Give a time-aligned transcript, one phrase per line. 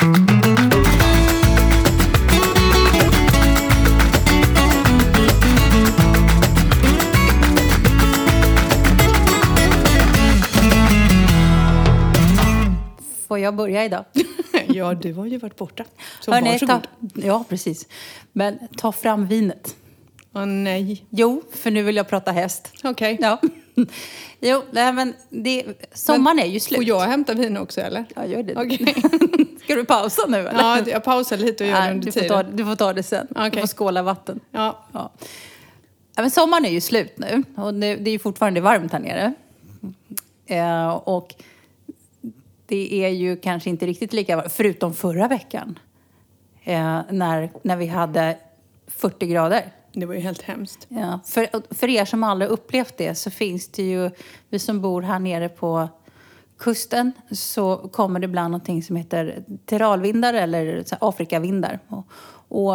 [0.00, 0.08] Får
[13.38, 14.04] jag börja idag?
[14.74, 15.84] Ja, du har ju varit borta.
[16.20, 16.82] Så Hörrni, varsågod.
[16.82, 17.86] ta, ja, precis.
[18.32, 19.76] Men ta fram vinet.
[20.34, 21.04] Åh nej.
[21.10, 22.72] Jo, för nu vill jag prata häst.
[22.84, 23.18] Okej.
[23.20, 23.40] Ja.
[24.40, 26.76] Jo, nej, men det, sommaren är ju slut.
[26.76, 28.04] Får jag hämta vin också eller?
[28.16, 28.56] Ja, gör det.
[28.56, 28.94] Okej.
[29.64, 30.52] Ska du pausa nu eller?
[30.60, 32.44] Ja, jag pausar lite och gör det Nej, under du, får tiden.
[32.46, 33.26] ta, du får ta det sen.
[33.30, 33.60] Du Okej.
[33.60, 34.40] får skåla vatten.
[34.50, 34.84] Ja.
[34.92, 35.12] Ja.
[36.16, 39.00] Ja, men sommaren är ju slut nu och det, det är ju fortfarande varmt här
[39.00, 39.32] nere.
[40.46, 41.34] Eh, och
[42.66, 45.78] det är ju kanske inte riktigt lika varmt, förutom förra veckan.
[46.64, 48.36] Eh, när, när vi hade
[48.86, 49.62] 40 grader.
[49.92, 50.86] Det var ju helt hemskt.
[50.88, 54.10] Ja, för, för er som aldrig upplevt det så finns det ju,
[54.48, 55.88] vi som bor här nere på
[56.58, 61.78] kusten så kommer det ibland någonting som heter terralvindar eller så här Afrikavindar.
[61.88, 62.06] Och,
[62.48, 62.74] och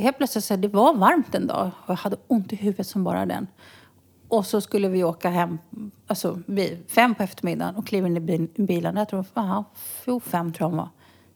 [0.00, 2.86] helt plötsligt så här, det var varmt en dag och jag hade ont i huvudet
[2.86, 3.46] som bara den.
[4.28, 5.58] Och så skulle vi åka hem
[6.06, 8.16] alltså, vid fem på eftermiddagen och kliva in
[8.54, 8.96] i bilen.
[8.96, 9.64] Jag tror, aha,
[10.04, 10.88] jo, fem tror jag var.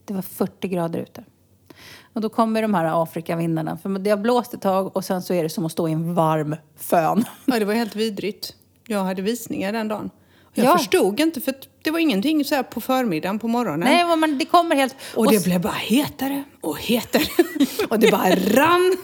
[0.05, 1.25] Det var 40 grader ute.
[2.17, 3.78] Och då kommer de här Afrikavindarna.
[3.83, 5.92] För det har blåst ett tag och sen så är det som att stå i
[5.92, 7.25] en varm fön.
[7.45, 8.55] Ja, det var helt vidrigt.
[8.86, 10.11] Jag hade visningar den dagen.
[10.42, 10.78] Och Jag Ja.
[10.78, 13.81] förstod inte för det var ingenting så på förmiddagen, på morgonen.
[13.89, 14.97] Nej, men det kommer helt...
[15.14, 17.23] Och det blev bara hetare och hetare.
[17.89, 18.97] och det bara rann.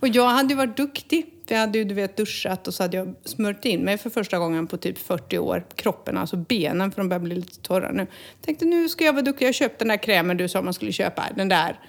[0.00, 1.26] Och jag hade ju varit duktig.
[1.46, 4.10] För jag hade ju du vet duschat och så hade jag smört in mig för
[4.10, 5.66] första gången på typ 40 år.
[5.74, 8.06] Kroppen, alltså benen, för de börjar bli lite torra nu.
[8.44, 9.46] Tänkte nu ska jag vara duktig.
[9.46, 11.24] Jag köpte den där krämen du sa man skulle köpa.
[11.36, 11.80] Den där.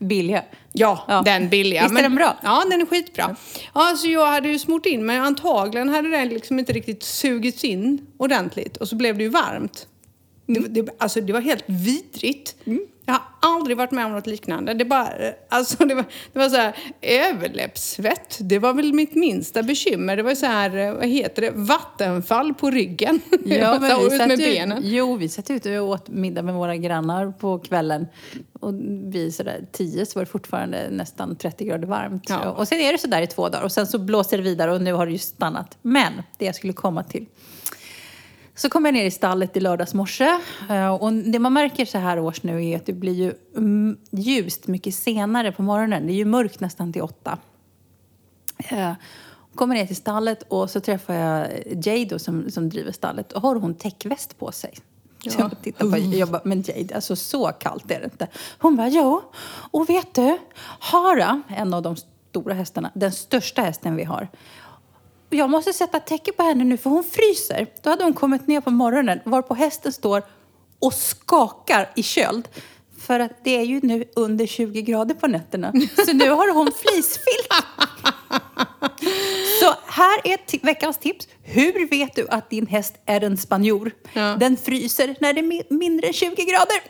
[0.00, 0.42] Billiga.
[0.72, 1.22] Ja, Ja.
[1.24, 1.82] den billiga.
[1.82, 2.36] Visst är den bra?
[2.42, 3.36] Ja, den är skitbra.
[3.74, 5.18] Ja, så jag hade ju smort in mig.
[5.18, 8.76] Antagligen hade den liksom inte riktigt sugits in ordentligt.
[8.76, 9.86] Och så blev det ju varmt.
[10.46, 12.56] Det, det, alltså det var helt vidrigt.
[13.10, 14.74] Jag har aldrig varit med om något liknande.
[14.74, 15.08] Det, bara,
[15.48, 18.38] alltså det, var, det var så här överläppssvett.
[18.40, 20.16] Det var väl mitt minsta bekymmer.
[20.16, 23.20] Det var så här, vad heter det, vattenfall på ryggen.
[23.44, 24.82] Jag var så ut med ju, benen.
[24.84, 28.06] Jo, vi satt ute och åt middag med våra grannar på kvällen.
[28.60, 28.74] Och
[29.14, 32.26] vid sådär tio så var det fortfarande nästan 30 grader varmt.
[32.28, 32.50] Ja.
[32.50, 34.82] Och sen är det sådär i två dagar och sen så blåser det vidare och
[34.82, 35.78] nu har det ju stannat.
[35.82, 37.26] Men det jag skulle komma till.
[38.60, 40.38] Så kom jag ner i stallet i lördags morse.
[40.70, 43.96] eh, Och det man märker så här års nu är att det blir ju mm,
[44.10, 46.06] ljust mycket senare på morgonen.
[46.06, 47.38] Det är ju mörkt nästan till åtta.
[48.58, 48.92] Eh,
[49.54, 51.48] Kommer ner till stallet och så träffar jag
[51.86, 53.32] Jade då, som, som driver stallet.
[53.32, 54.74] Och har hon täckväst på sig.
[54.74, 54.82] Så
[55.22, 55.32] Ja.
[55.38, 58.26] jag tittar på jag bara, men Jade, alltså så kallt är det inte.
[58.58, 59.22] Hon bara, ja.
[59.70, 60.38] Och vet du,
[60.80, 61.96] Hara, en av de
[62.30, 64.28] stora hästarna, den största hästen vi har.
[65.30, 67.66] Jag måste sätta täcke på henne nu för hon fryser.
[67.82, 70.22] Då hade hon kommit ner på morgonen varpå hästen står
[70.78, 72.48] och skakar i köld.
[73.00, 75.72] För att det är ju nu under 20 grader på nätterna.
[76.06, 77.48] Så nu har hon fleecefilt.
[79.60, 81.28] Så här är veckans tips.
[81.42, 83.90] Hur vet du att din häst är en spanjor?
[84.12, 84.36] Ja.
[84.40, 86.80] Den fryser när det är mi- mindre än 20 grader.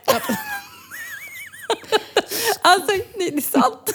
[2.63, 3.95] alltså, det är sant.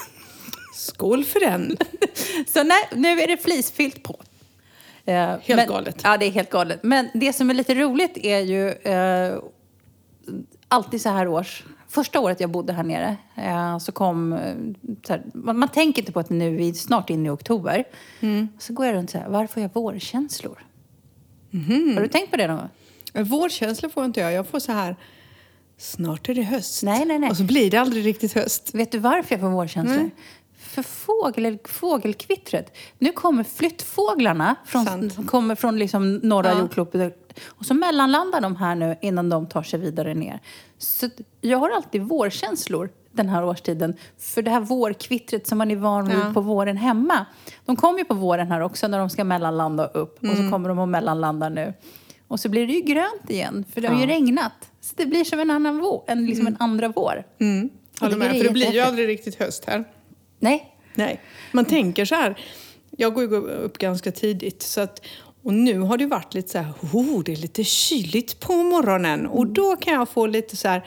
[0.75, 1.77] Skål för den!
[2.53, 4.21] Så nej, nu är det fleecefilt på.
[5.05, 6.01] Eh, Helt men, galet.
[6.03, 6.83] Ja, det är helt galet.
[6.83, 9.39] Men det som är lite roligt är ju eh,
[10.67, 11.63] alltid så här års.
[11.87, 14.33] Första året jag bodde här nere eh, så kom...
[14.33, 14.55] Eh,
[15.07, 17.83] så här, man, man tänker inte på att nu vi snart inne i oktober.
[18.19, 18.47] Mm.
[18.59, 20.65] Så går jag runt så här, varför får jag vårkänslor?
[21.49, 21.93] Mhm.
[21.93, 22.69] Har du tänkt på det någon gång?
[23.25, 24.33] Vårkänsla får inte jag.
[24.33, 24.95] Jag får så här,
[25.77, 26.83] snart är det höst.
[26.83, 27.29] Nej, nej, nej.
[27.29, 28.75] Och så blir det aldrig riktigt höst.
[28.75, 29.97] Vet du varför jag får vårkänslor?
[29.97, 30.11] Nej.
[30.75, 32.77] För fågel, fågelkvittret.
[32.99, 35.27] Nu kommer flyttfåglarna från, Sant.
[35.27, 36.59] kommer från liksom norra Ja.
[36.59, 37.39] jordklotet.
[37.45, 40.39] Och så mellanlandar de här nu innan de tar sig vidare ner.
[40.77, 41.09] Så
[41.41, 43.93] jag har alltid vårkänslor den här årstiden.
[44.19, 46.31] För det här vårkvittret som man är van vid Ja.
[46.33, 47.25] på våren hemma.
[47.65, 50.17] De kommer ju på våren här också när de ska mellanlanda upp.
[50.17, 50.45] Och Mm.
[50.45, 51.73] så kommer de och mellanlandar nu.
[52.27, 54.07] Och så blir det ju grönt igen, för det har ju Ja.
[54.07, 54.69] regnat.
[54.81, 57.23] Så det blir som en annan vår, en, liksom en andra vår.
[57.39, 57.69] Mm.
[57.99, 59.83] Håller med, för det blir ju aldrig riktigt höst här.
[60.39, 61.21] Nej, Nej.
[61.51, 62.39] Man tänker så här,
[62.97, 65.01] jag går ju upp ganska tidigt så att
[65.43, 69.27] och nu har det varit lite så här, oh, det är lite kyligt på morgonen.
[69.27, 70.85] Och då kan jag få lite så här,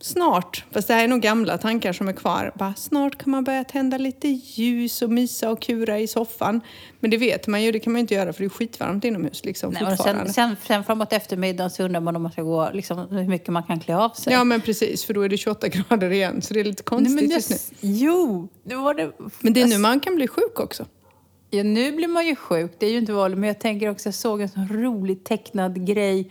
[0.00, 3.44] snart, fast det här är nog gamla tankar som är kvar, bara snart kan man
[3.44, 6.60] börja tända lite ljus och mysa och kura i soffan.
[7.00, 9.04] Men det vet man ju, det kan man ju inte göra för det är skitvarmt
[9.04, 12.70] inomhus liksom Nej, sen, sen, sen framåt eftermiddagen så undrar man om man ska gå,
[12.72, 14.32] liksom, hur mycket man kan klä av sig.
[14.32, 16.84] Ja men precis, för då är det 28 grader igen så det är lite Nej,
[16.84, 17.56] konstigt men just nu.
[17.56, 19.12] det, jo, det var det.
[19.40, 20.86] Men det är nu man kan bli sjuk också.
[21.50, 22.72] Ja, nu blir man ju sjuk.
[22.78, 23.38] Det är ju inte vanligt.
[23.38, 26.30] Men jag tänker också, jag såg en sån rolig tecknad grej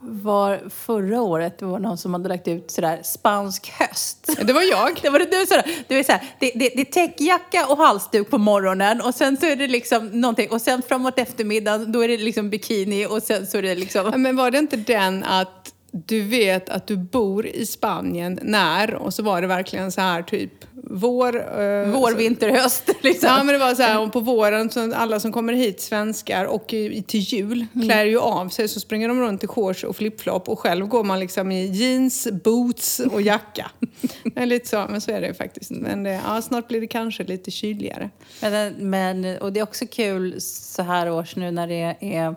[0.00, 4.30] var förra året, det var någon som hade lagt ut sådär spansk höst.
[4.42, 4.98] Det var jag.
[5.02, 5.64] Det var det du sådär.
[5.88, 9.46] Du är såhär, det, det, det är täckjacka och halsduk på morgonen och sen så
[9.46, 13.46] är det liksom någonting och sen framåt eftermiddagen då är det liksom bikini och sen
[13.46, 14.22] så är det liksom...
[14.22, 19.14] Men var det inte den att du vet att du bor i Spanien när och
[19.14, 20.52] så var det verkligen så här typ
[20.90, 21.36] vår...
[21.36, 23.28] Eh, Vår, vinter, höst liksom.
[23.28, 26.44] Ja men det var så här, och på våren, så alla som kommer hit, svenskar,
[26.44, 29.96] och i, till jul klär ju av sig så springer de runt i shorts och
[29.96, 33.70] flipflop och själv går man liksom i jeans, boots och jacka.
[34.34, 35.70] är lite så, men så är det ju faktiskt.
[35.70, 38.10] Men det, ja, snart blir det kanske lite kyligare.
[38.40, 42.34] Men, men, och det är också kul så här års nu när det är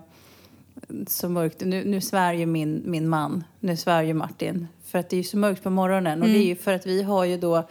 [1.08, 1.62] så mörkt.
[1.62, 4.68] Nu, nu svär ju min, min man, nu svär ju Martin.
[4.86, 6.22] För att det är ju så mörkt på morgonen.
[6.22, 7.68] Och det är ju för att vi har ju då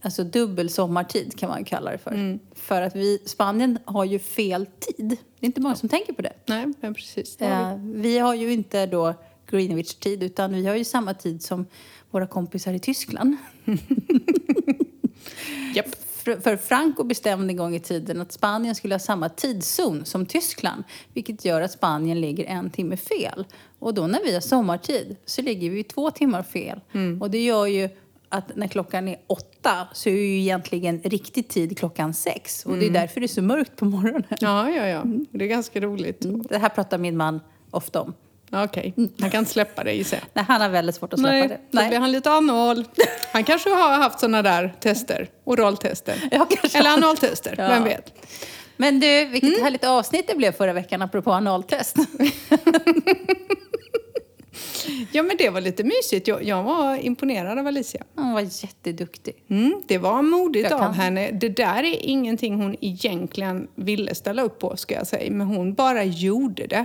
[0.00, 2.38] alltså dubbel sommartid kan man kalla det för.
[2.54, 5.08] För att vi, Spanien har ju fel tid.
[5.08, 6.32] Det är inte många som tänker på det.
[6.46, 7.40] Nej, men precis.
[7.40, 9.14] Eh, vi har ju inte då
[9.50, 11.66] Greenwich-tid utan vi har ju samma tid som
[12.10, 13.36] våra kompisar i Tyskland.
[15.74, 15.86] Japp.
[16.36, 20.84] För, Franco bestämde en gång i tiden att Spanien skulle ha samma tidszon som Tyskland.
[21.14, 23.44] Vilket gör att Spanien ligger en timme fel.
[23.78, 26.80] Och då när vi har sommartid så ligger vi två timmar fel.
[27.20, 27.88] Och det gör ju
[28.28, 32.66] att när klockan är åtta så är ju egentligen riktig tid klockan sex.
[32.66, 34.24] Och det är därför det är så mörkt på morgonen.
[34.40, 35.02] Ja, ja, ja.
[35.30, 36.26] Det är ganska roligt.
[36.48, 37.40] Det här pratar min man
[37.70, 38.14] ofta om.
[38.52, 40.26] Okej, han kan inte släppa det gissar jag.
[40.34, 41.58] Nej, han har väldigt svårt att släppa Nej, det.
[41.82, 42.84] då blir han lite anal.
[43.32, 46.28] Han kanske har haft såna där tester, oraltester.
[46.30, 46.46] Ja.
[46.74, 47.68] Eller analtester, Ja.
[47.68, 48.12] vem vet.
[48.76, 49.62] Men du, vilket Mm.
[49.62, 51.96] härligt avsnitt det blev förra veckan apropå analtest.
[55.12, 56.28] Ja, men det var lite mysigt.
[56.28, 58.02] Jag, jag var imponerad av Alicia.
[58.14, 59.34] Hon var jätteduktig.
[59.50, 61.30] Mm, det var modigt av henne.
[61.30, 65.30] Det där är ingenting hon egentligen ville ställa upp på, ska jag säga.
[65.30, 66.84] Men hon bara gjorde det.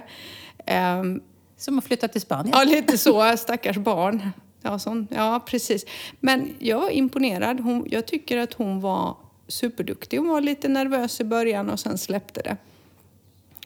[0.65, 1.21] Ehm,
[1.57, 2.57] Som att flytta till Spanien.
[2.57, 3.37] Ja, lite så.
[3.37, 4.29] Stackars barn.
[4.61, 5.85] Ja, sån, ja precis.
[6.19, 7.59] Men jag var imponerad.
[7.59, 9.17] Hon, jag tycker att hon var
[9.47, 10.17] superduktig.
[10.17, 12.57] Hon var lite nervös i början och sen släppte det.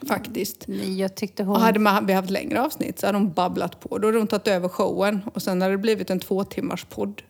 [0.08, 0.68] Faktiskt.
[0.68, 1.56] Nej, Jag tyckte hon...
[1.56, 3.98] Och hade man, vi haft längre avsnitt så hade hon babblat på.
[3.98, 7.22] Då hade hon tagit över showen och sen hade det blivit en två timmars podd.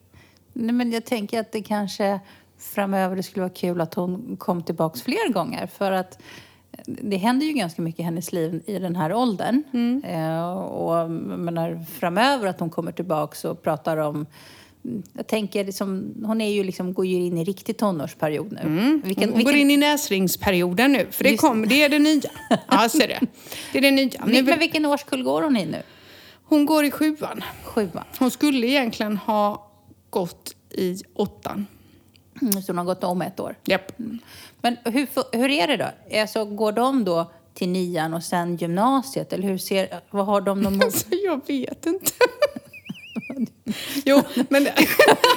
[0.53, 2.19] Nej, men jag tänker att det kanske
[2.57, 5.67] framöver det skulle vara kul att hon kom tillbaks fler gånger.
[5.67, 6.19] För att
[6.87, 9.63] det händer ju ganska mycket i hennes liv i den här åldern.
[10.03, 14.25] Eh, och menar, framöver att hon kommer tillbaks och pratar om
[15.13, 19.01] jag tänker, liksom, hon är ju liksom, går ju in i riktig tonårsperiod nu.
[19.03, 22.29] Vilken, Hon går in i näsringsperioden nu, för det, kom, det är det nya.
[22.71, 23.19] Ja, ser det.
[23.71, 24.25] Det är det nya.
[24.25, 25.81] Nu, men vilken årskull går hon i nu?
[26.49, 27.43] hon går i sjuan.
[27.63, 28.03] Sjuan.
[28.19, 29.71] Hon skulle egentligen ha
[30.09, 31.65] gått i åttan.
[32.41, 33.55] Mm, Så hon har gått om ett år.
[33.65, 33.91] Japp.
[34.61, 35.07] Men hur,
[35.37, 36.17] hur är det då?
[36.19, 39.33] Alltså, går de då till nian och sen gymnasiet?
[39.33, 42.11] Eller hur ser, vad har de någon Alltså, jag vet inte.
[44.05, 44.67] jo, men...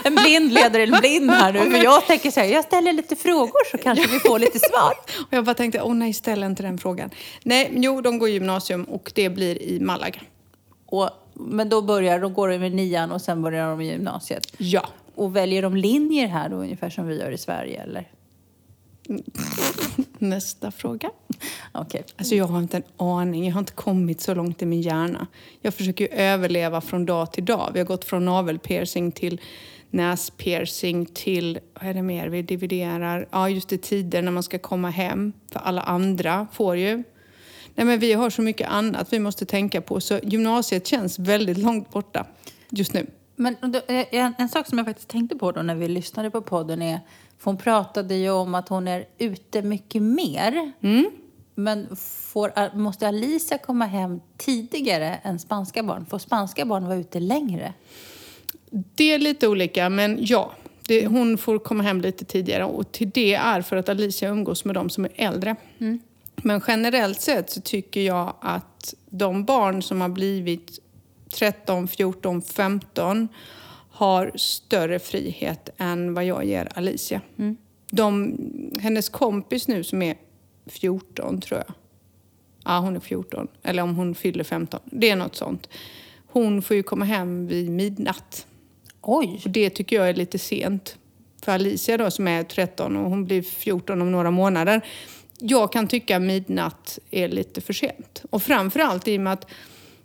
[0.04, 1.70] En blind leder en blind här nu.
[1.70, 4.92] För jag tänker så här, jag ställer lite frågor så kanske vi får lite svar.
[5.26, 7.10] Och jag bara tänkte, åh nej, ställ inte den frågan.
[7.42, 10.20] Nej, jo, de går gymnasium och det blir i Malaga.
[10.86, 14.46] Och, men då börjar, då går de med nian och sen börjar de i gymnasiet.
[14.58, 14.88] Ja.
[15.14, 18.10] Och väljer de linjer här då ungefär som vi gör i Sverige eller?
[20.18, 21.10] Nästa fråga.
[21.72, 22.04] Okej.
[22.16, 23.46] Alltså jag har inte en aning.
[23.46, 25.26] Jag har inte kommit så långt i min hjärna.
[25.60, 27.70] Jag försöker ju överleva från dag till dag.
[27.72, 29.40] Vi har gått från navelpiercing till
[29.90, 33.28] näspiercing till, vad är det mer vi dividerar?
[33.30, 35.32] Ja, just det, tider när man ska komma hem.
[35.52, 37.02] För alla andra får ju.
[37.74, 40.00] Nej men vi har så mycket annat vi måste tänka på.
[40.00, 42.26] Så gymnasiet känns väldigt långt borta
[42.70, 43.06] just nu.
[43.40, 46.42] Men eh, en, en sak som jag faktiskt tänkte på då när vi lyssnade på
[46.42, 47.00] podden är,
[47.38, 50.72] för hon pratade ju om att hon är ute mycket mer.
[51.54, 56.06] Men får, måste Alicia komma hem tidigare än spanska barn?
[56.06, 57.72] Får spanska barn vara ute längre?
[58.70, 60.52] Det är lite olika, men ja.
[60.88, 64.64] Det, hon får komma hem lite tidigare och till det är för att Alicia umgås
[64.64, 65.56] med de som är äldre.
[66.36, 70.78] Men generellt sett så tycker jag att de barn som har blivit
[71.34, 73.28] 13, 14, 15
[73.90, 77.20] har större frihet än vad jag ger Alicia.
[77.90, 78.36] De,
[78.80, 80.16] hennes kompis nu som är
[80.66, 81.74] 14 tror jag.
[82.64, 83.48] Ja, hon är 14.
[83.62, 84.80] Eller om hon fyller 15.
[84.84, 85.68] Det är något sånt.
[86.26, 88.46] Hon får ju komma hem vid midnatt.
[89.00, 89.40] Oj!
[89.44, 90.96] Och det tycker jag är lite sent.
[91.42, 94.86] För Alicia då som är 13 och hon blir 14 om några månader.
[95.38, 98.22] Jag kan tycka midnatt är lite för sent.
[98.30, 99.46] Och framförallt i och med att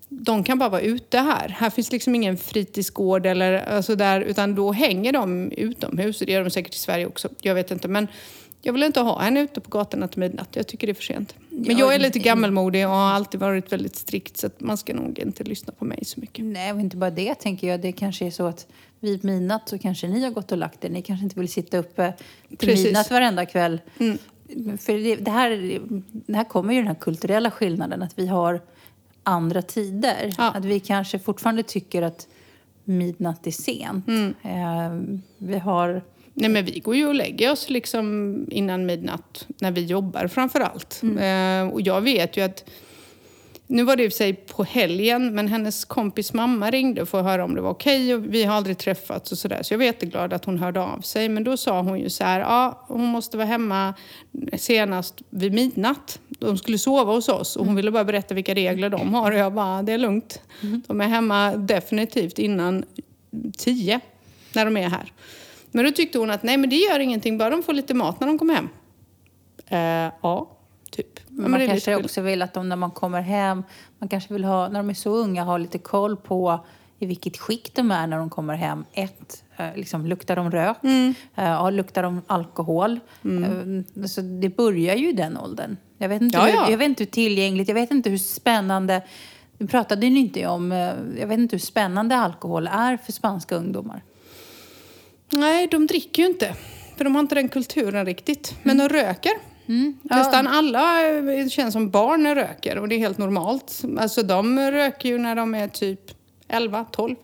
[0.10, 1.50] de kan bara vara ute här.
[1.50, 6.20] Här finns liksom ingen fritidsgård eller alltså där, utan då hänger de utomhus.
[6.20, 7.30] Det gör de säkert i Sverige också.
[7.42, 7.88] Jag vet inte.
[7.88, 8.08] Men
[8.62, 10.50] Jag vill inte ha henne ute på gatorna till midnatt.
[10.52, 11.36] Jag tycker det är för sent.
[11.50, 14.78] Men Ja, jag är lite gammalmodig och har alltid varit väldigt strikt så att man
[14.78, 16.46] ska nog inte lyssna på mig så mycket.
[16.46, 17.82] Nej, och inte bara det tänker jag.
[17.82, 18.68] Det kanske är så att
[19.00, 20.90] vid midnatt så kanske ni har gått och lagt er.
[20.90, 22.14] Ni kanske inte vill sitta uppe
[22.50, 22.86] till Precis.
[22.86, 23.82] midnatt varenda kväll.
[24.00, 24.18] Mm.
[24.78, 25.80] För det, det, här,
[26.12, 28.62] det här kommer ju den här kulturella skillnaden att vi har
[29.26, 30.34] andra tider.
[30.38, 30.52] Ja.
[30.52, 32.28] Att vi kanske fortfarande tycker att
[32.84, 34.08] midnatt är sent.
[34.08, 34.34] Mm.
[34.44, 36.02] Eh, vi har...
[36.34, 40.60] Nej men vi går ju och lägger oss liksom innan midnatt när vi jobbar framför
[40.60, 41.02] allt.
[41.04, 42.70] Eh, och jag vet ju att
[43.68, 47.20] nu var det i och för sig på helgen, men hennes kompis mamma ringde för
[47.20, 49.64] att höra om det var okej och vi har aldrig träffats och sådär.
[49.64, 51.30] Så jag var jätteglad att hon hörde av sig.
[51.30, 53.94] Men då sa hon ju så här, ja hon måste vara hemma
[54.58, 56.20] senast vid midnatt.
[56.28, 59.38] De skulle sova hos oss och hon ville bara berätta vilka regler de har och
[59.38, 60.42] jag bara, det är lugnt.
[60.88, 62.86] De är hemma definitivt innan
[63.58, 64.00] tio
[64.54, 65.14] när de är här.
[65.72, 68.20] Men då tyckte hon att nej men det gör ingenting, bara de får lite mat
[68.20, 68.70] när de kommer hem.
[69.68, 70.55] Eh, ja,
[70.96, 71.20] typ.
[71.30, 73.64] Ja, man kanske också vill att de när man kommer hem,
[74.00, 76.66] man kanske vill ha, när de är så unga, ha lite koll på
[77.00, 78.86] i vilket skick de är när de kommer hem.
[78.94, 80.78] Ett, eh, liksom, luktar de rök?
[80.84, 81.14] Mm.
[81.36, 83.00] Ja, luktar de alkohol?
[83.24, 85.78] Eh, så det börjar ju i den åldern.
[85.98, 86.70] Jag vet, inte Ja, hur, ja.
[86.72, 89.02] jag vet inte hur tillgängligt, jag vet inte hur spännande
[89.58, 90.72] det pratade ni inte om.
[91.20, 94.04] Jag vet inte hur spännande alkohol är för spanska ungdomar.
[95.30, 96.56] Nej, de dricker ju inte.
[96.98, 98.56] För de har inte den kulturen riktigt.
[98.64, 99.32] Men de röker.
[100.02, 103.82] Nästan alla eh, känns som barn röker och det är helt normalt.
[104.00, 106.00] Alltså de röker ju när de är typ
[106.48, 107.16] 11, 12.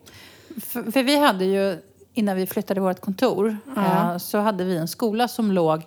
[0.65, 1.77] För, för vi hade ju,
[2.13, 4.11] innan vi flyttade vårt kontor, Ja.
[4.11, 5.81] eh, så hade vi en skola som låg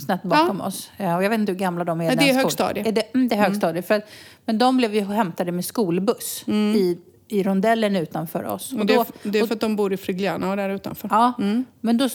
[0.00, 0.90] snett bakom oss.
[0.96, 2.04] Eh, och jag vet inte hur gamla de är.
[2.04, 2.88] Ja, det den är skol- högstadie.
[2.88, 3.82] Är det, mm, det är högstadie.
[3.82, 4.08] För, att-
[4.44, 8.72] men de blev ju hämtade med skolbuss i, i rondellen utanför oss.
[8.72, 11.08] Och det, är, det är för att de bor i Frigliana och där utanför.
[11.12, 11.32] Ja,
[11.80, 12.08] men då,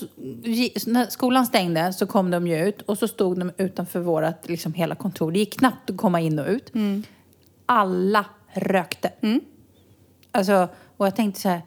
[0.88, 4.74] när skolan stängde så kom de ju ut och så stod de utanför vårt liksom
[4.74, 5.32] hela kontor.
[5.32, 6.72] Det gick knappt att komma in och ut.
[7.65, 9.12] Alla rökte.
[10.32, 10.67] Alltså,
[10.98, 11.62] och jag tänkte så här,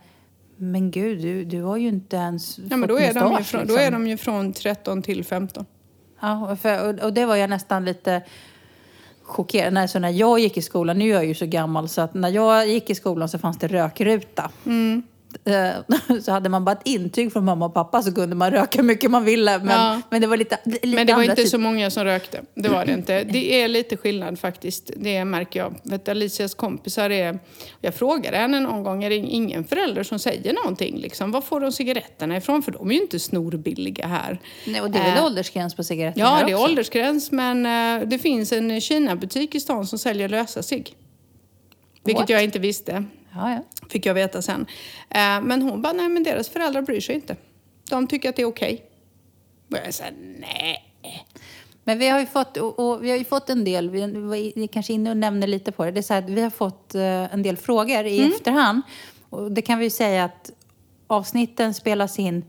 [0.56, 3.60] men gud, du, du har ju inte ens Ja, men då är, de ju från,
[3.60, 3.86] då liksom.
[3.86, 5.66] är de ju från 13 till 15.
[6.20, 8.22] Ja, och, för, och, och det var jag nästan lite
[9.26, 9.72] chockerad.
[9.72, 12.14] Nej, så när jag gick i skolan, nu är jag ju så gammal så att
[12.14, 14.50] när jag gick i skolan så fanns det rökruta.
[14.66, 15.02] Mm.
[15.44, 18.78] Eh, Så hade man bara ett intyg från mamma och pappa så kunde man röka
[18.78, 19.58] hur mycket man ville.
[19.58, 20.00] Men, Ja.
[20.10, 22.40] men det var lite, lite Men det var inte tid- så många som rökte.
[22.54, 23.24] Det var det inte.
[23.24, 24.90] Det är lite skillnad faktiskt.
[24.96, 25.74] Det märker jag.
[25.82, 27.38] Vet, Alicias kompisar är...
[27.80, 30.96] Jag frågade henne någon gång, är det ingen förälder som säger någonting?
[30.98, 32.62] Liksom, var får de cigaretterna ifrån?
[32.62, 34.40] För de är ju inte snorbilliga här.
[34.66, 36.64] Nej, och det är väl Eh, åldersgräns på cigaretter Ja, det är också?
[36.64, 37.66] åldersgräns men
[38.02, 40.94] eh, det finns en Kina-butik i stan som säljer lösa cigg.
[42.04, 42.30] Vilket What?
[42.30, 43.04] jag inte visste.
[43.36, 43.62] Ja, ja.
[43.88, 44.66] Fick jag veta sen.
[45.10, 47.36] Eh, men hon bara, nej men deras föräldrar bryr sig inte.
[47.90, 48.84] De tycker att det är okej.
[49.70, 50.04] Och jag sa,
[50.38, 50.82] nej.
[51.84, 54.92] Men vi har ju fått, och, vi har fått en del, vi, vi, vi kanske
[54.92, 57.34] inne och nämner lite på det, det är så här, att vi har fått eh,
[57.34, 58.32] en del frågor i Mm.
[58.32, 58.82] efterhand.
[59.30, 60.50] Och det kan vi ju säga att
[61.06, 62.44] avsnitten spelas in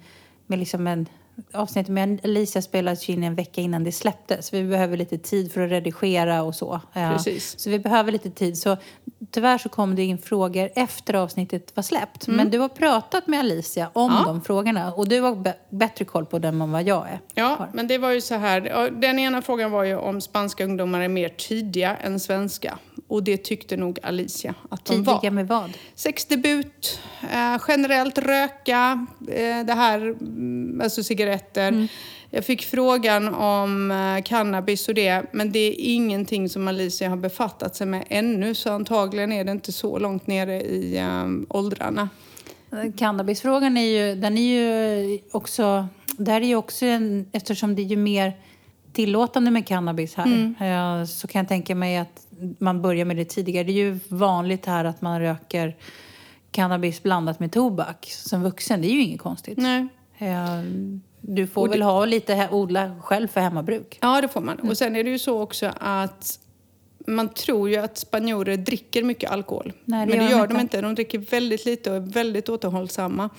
[0.47, 1.05] med liksom en
[1.53, 4.53] Avsnittet med Alicia spelades in en vecka innan det släpptes.
[4.53, 6.81] Vi behöver lite tid för att redigera och så.
[6.93, 7.11] Ja.
[7.13, 7.59] Precis.
[7.59, 8.57] Så vi behöver lite tid.
[8.57, 8.77] Så
[9.31, 12.27] tyvärr så kom det in frågor efter avsnittet var släppt.
[12.27, 12.37] Mm.
[12.37, 14.93] Men du har pratat med Alicia om de frågorna.
[14.93, 17.19] Och du har bättre koll på dem än vad jag är.
[17.33, 17.69] Ja, har.
[17.73, 18.61] men det var ju så här.
[18.61, 22.77] ja, Den ena frågan var ju om spanska ungdomar är mer tidiga än svenska.
[23.07, 25.15] Och det tyckte nog Alicia att de var.
[25.15, 25.77] Tidiga med vad?
[25.95, 31.26] Sexdebut, eh, generellt röka, eh, det här, mm, alltså cigaretter.
[32.29, 37.17] Jag fick frågan om eh, cannabis och det, men det är ingenting som Alicia har
[37.17, 42.09] befattat sig med ännu, så antagligen är det inte så långt nere i eh, åldrarna.
[42.97, 47.85] Cannabisfrågan är ju, den är ju också, där är ju också en, eftersom det är
[47.85, 48.33] ju mer
[48.93, 50.55] tillåtande med cannabis här,
[50.99, 52.27] eh, så kan jag tänka mig att
[52.59, 53.63] man börjar med det tidigare.
[53.63, 55.75] Det är ju vanligt här att man röker
[56.51, 58.81] cannabis blandat med tobak som vuxen.
[58.81, 59.57] Det är ju inget konstigt.
[59.57, 59.87] Nej.
[61.29, 63.97] Du får väl ha lite, he- odla själv för hemmabruk.
[64.01, 64.59] Ja, det får man.
[64.59, 66.39] Och sen är det ju så också att
[67.07, 69.73] man tror ju att spanjorer dricker mycket alkohol.
[69.85, 70.81] Nej, det men det gör de inte.
[70.81, 73.29] De dricker väldigt lite och är väldigt återhållsamma.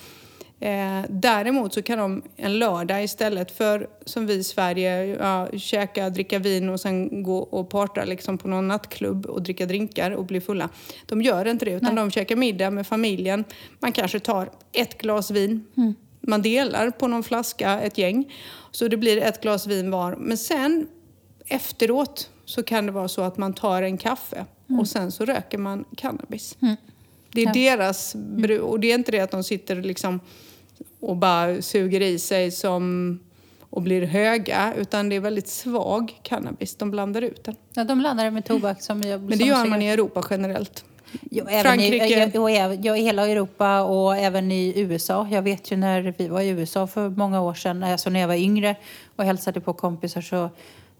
[0.59, 6.09] Eh, däremot så kan de en lördag istället för som vi i Sverige, ja, käka,
[6.09, 10.25] dricka vin och sen gå och parta liksom på någon nattklubb och dricka drinkar och
[10.25, 10.69] bli fulla.
[11.05, 13.43] De gör inte det utan de käkar middag med familjen.
[13.79, 15.65] Man kanske tar ett glas vin.
[16.21, 18.33] Man delar på någon flaska, ett gäng.
[18.71, 20.15] Så det blir ett glas vin var.
[20.15, 20.87] Men sen
[21.45, 24.45] efteråt så kan det vara så att man tar en kaffe
[24.79, 26.57] och sen så röker man cannabis.
[27.31, 27.53] Det är Ja.
[27.77, 30.19] deras bru- och det är inte det att de sitter liksom
[30.99, 33.19] och bara suger i sig som
[33.69, 36.75] och blir höga utan det är väldigt svag cannabis.
[36.75, 37.55] De blandar ut den.
[37.73, 40.85] Ja, de blandar det med tobak som jag Men det gör man i Europa generellt.
[41.61, 42.31] Frankrike.
[42.33, 45.27] I, och även, ja, i hela Europa och även i USA.
[45.31, 48.27] Jag vet ju när vi var i USA för många år sedan, alltså när jag
[48.27, 48.75] var yngre
[49.15, 50.49] och hälsade på kompisar så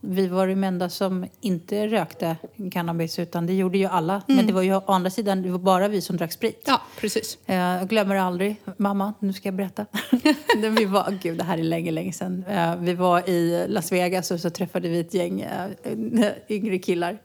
[0.02, 2.36] vi var de enda som inte rökte
[2.72, 4.22] cannabis utan det gjorde ju alla.
[4.28, 6.64] Men det var ju å andra sidan det var bara vi som drack sprit.
[6.68, 7.38] Ja, precis.
[7.46, 9.86] Eh, Jag glömmer aldrig, mamma, nu ska jag berätta.
[10.58, 12.46] När vi var, gud det här är länge, länge sedan.
[12.50, 17.18] Eh, Vi var i Las Vegas och så träffade vi ett gäng eh, yngre killar.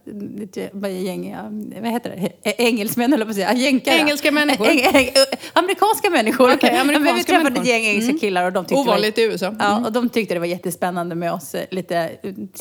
[0.43, 2.11] Ett gäng- vad heter
[2.43, 2.53] det?
[2.63, 3.95] Engelsmän eller på att säga, jänkare.
[3.99, 4.67] Engelska människor.
[4.67, 5.11] Äng-
[5.53, 6.53] amerikanska människor.
[6.55, 7.67] Okej, Men vi amerikanska träffade ett människor.
[7.75, 9.55] gäng engelska killar och de tyckte det var- Ovanligt i USA.
[9.59, 12.11] Ja, och de tyckte det var jättespännande med oss, lite,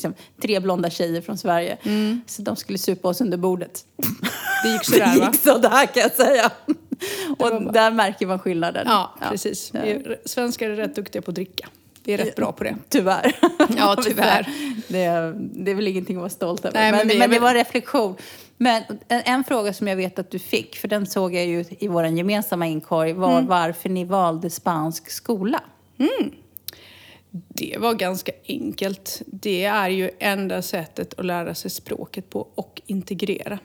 [0.04, 1.76] liksom, tre blonda tjejer från Sverige.
[2.26, 3.84] Så de skulle supa oss under bordet.
[4.64, 5.26] Det gick sådär det va?
[5.32, 6.50] gick sådär kan jag säga.
[7.30, 8.86] Och bara- där märker man skillnaden.
[8.88, 9.70] Ja, precis.
[9.74, 11.68] Vi är, svenskar är rätt duktiga på att dricka.
[12.04, 12.76] Vi är rätt bra på det.
[12.88, 13.36] Tyvärr.
[13.76, 14.48] Ja, tyvärr.
[14.88, 15.32] Det,
[15.64, 16.78] det är väl ingenting att vara stolt över.
[16.80, 18.14] Nej, men men vi är men det var en reflektion.
[18.56, 21.64] Men en, en fråga som jag vet att du fick, för den såg jag ju
[21.78, 23.46] i vår gemensamma inkorg, var Mm.
[23.46, 25.60] varför ni valde spansk skola.
[27.48, 29.22] Det var ganska enkelt.
[29.26, 33.58] Det är ju enda sättet att lära sig språket på och integrera.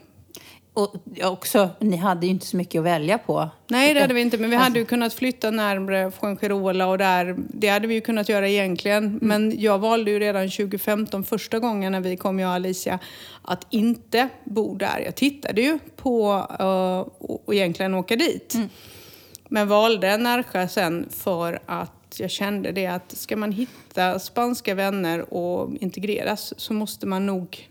[0.74, 3.50] Och också, ni hade ju inte så mycket att välja på.
[3.68, 7.36] Nej, det hade vi inte, men vi hade ju kunnat flytta närmre Fuengirola och där,
[7.38, 9.20] det hade vi ju kunnat göra egentligen.
[9.22, 13.00] Men jag valde ju redan 2015, första gången när vi kom, jag och Alicia,
[13.42, 15.02] att inte bo där.
[15.06, 18.56] Jag tittade ju på uh, och, egentligen åka dit.
[19.50, 25.34] Men valde Närsjö sen för att jag kände det att ska man hitta spanska vänner
[25.34, 27.70] och integreras så måste man nog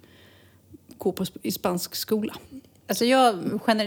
[0.98, 2.34] gå på, i spansk skola.
[2.86, 3.36] Alltså jag,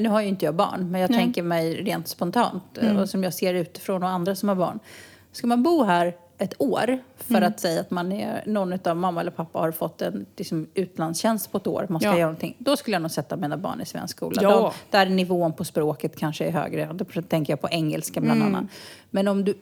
[0.02, 2.98] nu har ju inte jag barn, men jag tänker mig rent spontant Mm.
[2.98, 4.80] och som jag ser utifrån och andra som har barn.
[5.32, 7.50] Ska man bo här ett år för Mm.
[7.50, 11.52] att säga att man är, någon av mamma eller pappa har fått en liksom, utlandstjänst
[11.52, 12.14] på ett år, man ska Ja.
[12.16, 12.56] göra någonting.
[12.58, 14.42] Då skulle jag nog sätta mina barn i svensk skola.
[14.44, 14.50] Ja.
[14.90, 16.90] De, där nivån på språket kanske är högre.
[16.94, 18.56] Då tänker jag på engelska bland Mm.
[18.56, 18.70] annat.
[19.10, 19.54] Men om du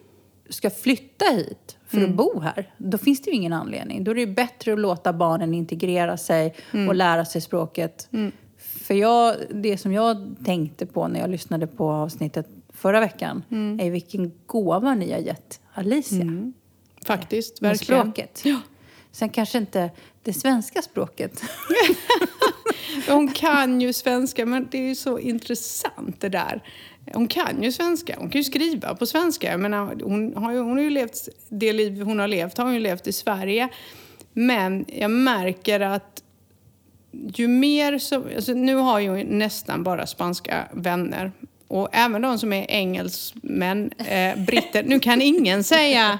[0.49, 2.09] ska flytta hit för Mm.
[2.09, 4.03] att bo här, då finns det ju ingen anledning.
[4.03, 6.87] Då är det ju bättre att låta barnen integrera sig Mm.
[6.89, 8.09] och lära sig språket.
[8.57, 13.79] För jag, det som jag tänkte på när jag lyssnade på avsnittet förra veckan Mm.
[13.79, 16.51] är vilken gåva ni har gett Alicia
[17.05, 18.01] Faktiskt, med verkligen.
[18.01, 18.43] språket.
[19.11, 19.91] Sen kanske inte
[20.23, 21.41] det svenska språket.
[23.07, 26.63] Hon kan ju svenska, men det är ju så intressant det där.
[27.13, 29.51] Hon kan ju svenska, hon kan ju skriva på svenska.
[29.51, 32.65] Jag menar, hon, har ju, hon har ju levt det liv hon har levt, har
[32.65, 33.69] hon ju levt i Sverige.
[34.33, 36.23] Men jag märker att
[37.11, 41.31] ju mer så, alltså nu har jag ju nästan bara spanska vänner.
[41.67, 44.83] Och även de som är engelsmän, eh, britter.
[44.83, 46.19] Nu kan ingen säga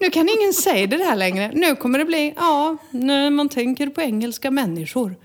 [0.00, 1.50] nu kan ingen säga det där längre.
[1.54, 5.16] Nu kommer det bli, ja, när man tänker på engelska människor.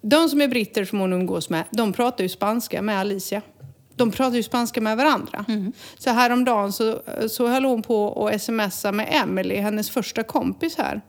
[0.00, 3.42] De som är britter som hon umgås med, de pratar ju spanska med Alicia.
[3.96, 5.44] De pratar ju spanska med varandra.
[5.98, 11.00] Så häromdagen så, så höll hon på att smsa med Emily, hennes första kompis här.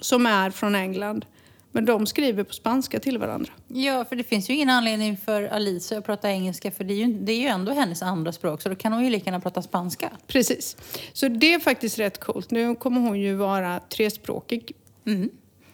[0.00, 1.24] Som är från England.
[1.72, 3.52] Men de skriver på spanska till varandra.
[3.68, 7.06] Ja, för det finns ju ingen anledning för Alicia att prata engelska för det är
[7.06, 9.40] ju, det är ju ändå hennes andra språk så då kan hon ju lika gärna
[9.40, 10.10] prata spanska.
[10.26, 10.76] Precis.
[11.12, 12.50] Så det är faktiskt rätt coolt.
[12.50, 14.72] Nu kommer hon ju vara trespråkig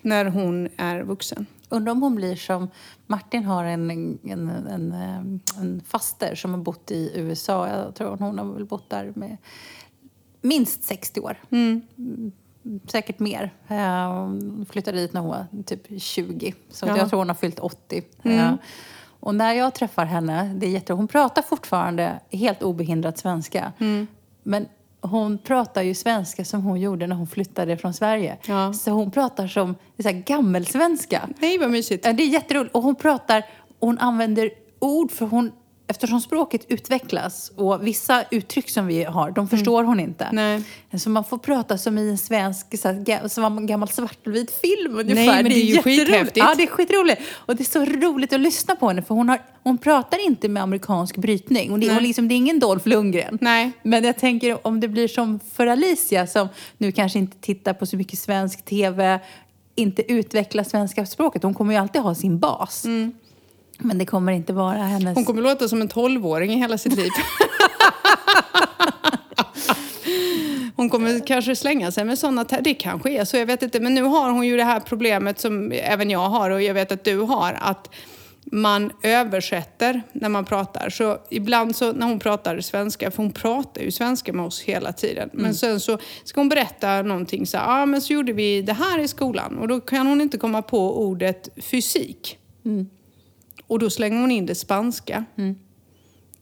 [0.03, 1.47] när hon är vuxen.
[1.73, 2.69] Undrar om hon blir som
[3.07, 4.93] Martin har en, en, en, en,
[5.79, 7.69] eh, faster som har bott i USA.
[7.69, 9.37] Jag tror hon har väl bott där med
[10.41, 11.37] minst 60 år.
[11.51, 11.81] Mm,
[12.87, 13.55] Säkert mer.
[13.69, 16.55] Eh, Hon flyttade dit när hon var typ 20.
[16.71, 16.97] Så Ja.
[16.97, 18.03] jag tror hon har fyllt 80.
[18.23, 18.53] Eh,
[19.21, 23.73] Och när jag träffar henne, det är jätte, hon pratar fortfarande helt obehindrat svenska.
[24.43, 24.67] Men
[25.01, 28.37] hon pratar ju svenska som hon gjorde när hon flyttade från Sverige.
[28.47, 28.73] Ja.
[28.73, 31.29] Så hon pratar som så här, gammelsvenska.
[31.39, 32.07] Nej, vad mysigt.
[32.07, 32.75] Ja, det är jätteroligt.
[32.75, 33.45] Och hon pratar,
[33.81, 35.53] hon använder ord för hon,
[35.91, 40.29] eftersom språket utvecklas och vissa uttryck som vi har, de förstår hon inte.
[40.33, 40.63] Nej.
[40.99, 44.99] Så man får prata som i en svensk, så här, som en gammal svartvit film
[44.99, 45.27] ungefär.
[45.27, 46.37] Nej, men det är ju skithäftigt.
[46.37, 47.23] Ja, det är skitroligt.
[47.33, 50.49] Och det är så roligt att lyssna på henne för hon, har, hon pratar inte
[50.49, 51.79] med amerikansk brytning.
[51.79, 51.89] Nej.
[51.89, 53.39] hon liksom, det är ingen Dolph Lundgren.
[53.41, 53.73] Nej.
[53.83, 56.49] Men jag tänker om det blir som för Alicia som
[56.79, 59.21] nu kanske inte tittar på så mycket svensk tv,
[59.75, 61.43] inte utvecklar svenska språket.
[61.43, 62.87] Hon kommer ju alltid ha sin bas.
[63.81, 65.15] Men det kommer inte vara hennes...
[65.15, 67.11] Hon kommer låta som en tolvåring i hela sitt liv.
[70.77, 72.45] Hon kommer kanske slänga sig med sådana...
[72.45, 73.81] Det kanske är så, jag vet inte.
[73.81, 76.93] Men nu har hon ju det här problemet som även jag har och jag vet
[76.93, 77.59] att du har.
[77.61, 77.89] Att
[78.53, 80.91] man översätter när man pratar.
[80.91, 84.93] Så ibland så när hon pratar svenska, för hon pratar ju svenska med oss hela
[84.93, 85.31] tiden.
[85.33, 88.73] Men sen så ska hon berätta någonting så här, ah, men så gjorde vi det
[88.73, 89.59] här i skolan.
[89.59, 92.39] Och då kan hon inte komma på ordet fysik.
[93.71, 95.25] Och då slänger hon in det spanska.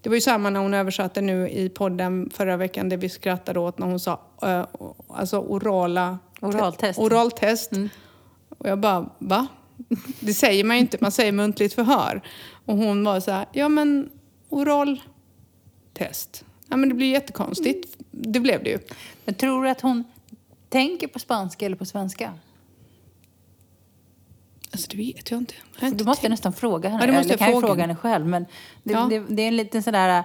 [0.01, 3.61] Det var ju samma när hon översatte nu i podden förra veckan, det vi skrattade
[3.61, 4.65] åt när hon sa uh,
[5.09, 6.19] alltså orala...
[6.41, 6.99] Oraltest.
[6.99, 7.73] Oraltest.
[8.49, 9.47] Och jag bara, va?
[10.21, 12.23] Det säger man ju inte, man säger muntligt förhör.
[12.65, 14.11] Och hon var så här, ja men
[14.49, 16.45] oraltest.
[16.69, 17.97] Ja men det blir jättekonstigt.
[18.11, 18.79] Det blev det ju.
[19.25, 20.05] Men tror du att hon
[20.69, 22.33] tänker på spanska eller på svenska?
[24.73, 25.55] Alltså det vet jag inte.
[25.81, 27.07] Jag Du måste tänkt- nästan fråga henne.
[27.07, 27.97] Ja, måste eller jag kan fråga fråga henne.
[27.97, 28.27] själv.
[28.27, 28.47] Men
[28.83, 29.07] det, Ja.
[29.11, 30.23] det, det är en liten sån där...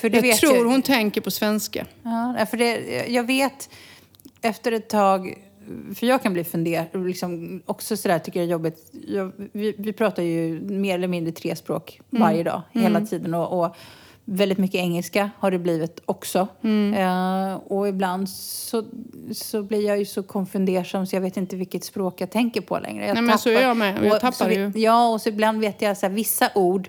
[0.00, 1.86] För det Jag vet tror jag, hon tänker på svenska.
[2.02, 3.70] Ja, för det, jag vet
[4.42, 5.38] efter ett tag,
[5.94, 8.90] för jag kan bli funderad, liksom också sådär tycker jag är jobbigt.
[9.08, 13.34] Jag, vi, vi pratar ju mer eller mindre tre språk varje dag, hela tiden.
[13.34, 13.76] Och, och
[14.24, 16.48] väldigt mycket engelska har det blivit också.
[16.96, 18.84] Eh, och ibland så,
[19.32, 22.78] så blir jag ju så konfundersam så jag vet inte vilket språk jag tänker på
[22.78, 23.06] längre.
[23.06, 24.04] Jag Nej, men så är jag med.
[24.04, 24.72] Jag och tappar så vi- ju.
[24.74, 26.88] Ja, och så ibland vet jag så här, vissa ord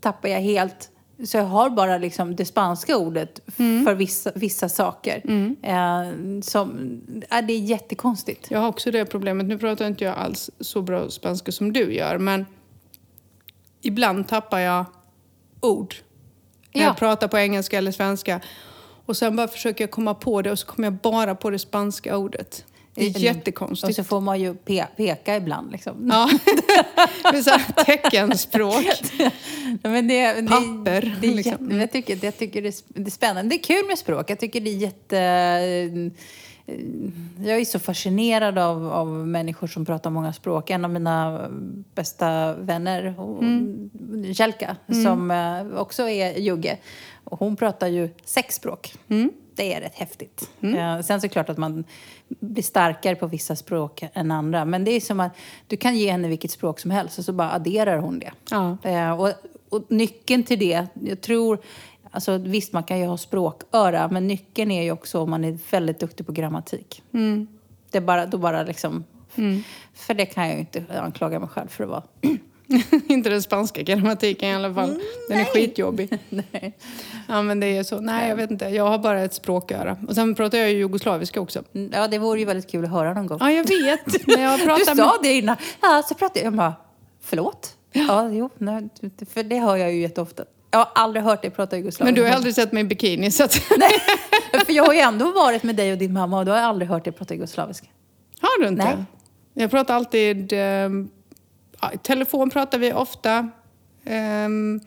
[0.00, 0.90] tappar jag helt.
[1.24, 3.84] Så jag har bara liksom det spanska ordet Mm.
[3.84, 5.22] för vissa, vissa saker.
[5.62, 8.50] Eh, som, ja, det är jättekonstigt.
[8.50, 9.46] Jag har också det problemet.
[9.46, 12.46] Nu pratar inte jag alls så bra spanska som du gör, men
[13.80, 14.84] ibland tappar jag
[15.60, 15.94] ord
[16.74, 16.86] när Ja.
[16.88, 18.40] jag pratar på engelska eller svenska.
[19.06, 21.58] Och sen bara försöker jag komma på det och så kommer jag bara på det
[21.58, 22.64] spanska ordet.
[22.94, 23.96] Det är Och jättekonstigt.
[23.96, 25.72] så får man ju pe- peka ibland.
[25.72, 26.08] Liksom.
[26.12, 26.30] Ja,
[27.32, 28.84] det är så här teckenspråk.
[29.82, 31.52] Men det, det, Papper, Det är liksom.
[31.52, 33.48] jätte, jag, tycker, jag tycker det är, det är spännande.
[33.56, 34.30] Det är kul med språk.
[34.30, 36.10] Jag tycker det är jätte...
[36.66, 36.76] eh,
[37.46, 40.70] Jag är så fascinerad av, av människor som pratar många språk.
[40.70, 41.48] En av mina
[41.94, 43.90] bästa vänner, hon-
[44.34, 46.78] Jelka, som eh, också är jugge,
[47.24, 48.94] hon pratar ju sex språk.
[49.56, 50.50] Det är rätt häftigt.
[50.60, 51.84] Eh, Sen så är det klart att man
[52.28, 54.64] blir starkare på vissa språk än andra.
[54.64, 55.32] Men det är som att
[55.66, 58.30] du kan ge henne vilket språk som helst och så bara adderar hon det.
[58.50, 59.14] Ja.
[59.14, 59.30] Och,
[59.68, 61.58] och nyckeln till det, jag tror,
[62.14, 65.58] alltså visst man kan ju ha språköra, men nyckeln är ju också om man är
[65.70, 67.02] väldigt duktig på grammatik.
[67.90, 69.04] Det är bara, då bara liksom,
[69.94, 72.02] för det kan jag ju inte anklaga mig själv för att vara.
[73.08, 75.00] inte den spanska grammatiken i alla fall.
[75.28, 76.18] Den är skitjobbig.
[76.28, 76.78] Nej.
[77.28, 78.00] Ja, men det är så.
[78.00, 78.64] Nej, jag vet inte.
[78.64, 79.96] Jag har bara ett språköra.
[80.08, 81.62] Och sen pratar jag ju jugoslaviska också.
[81.74, 83.38] Mm, Ja, det vore ju väldigt kul att höra någon gång.
[83.40, 84.26] Ja, jag vet.
[84.26, 85.56] Men jag Du sa det innan.
[85.82, 86.46] Ja, så pratade jag.
[86.46, 86.74] Jag bara,
[87.20, 87.76] förlåt?
[87.92, 88.88] Ja, jo, nej,
[89.30, 90.44] för det hör jag ju jätteofta.
[90.74, 92.04] Jag har aldrig hört dig prata jugoslaviska.
[92.04, 93.54] Men du har aldrig sett mig i bikini så att...
[93.78, 93.90] Nej,
[94.66, 96.66] för jag har ju ändå varit med dig och din mamma och då har jag
[96.66, 97.86] aldrig hört dig prata jugoslaviska.
[98.40, 98.84] Har du inte?
[98.84, 99.04] Nej.
[99.54, 100.52] Jag pratar alltid...
[100.52, 101.08] ehm,
[101.80, 103.50] ja, I telefon pratar vi ofta.
[104.04, 104.80] Ehm,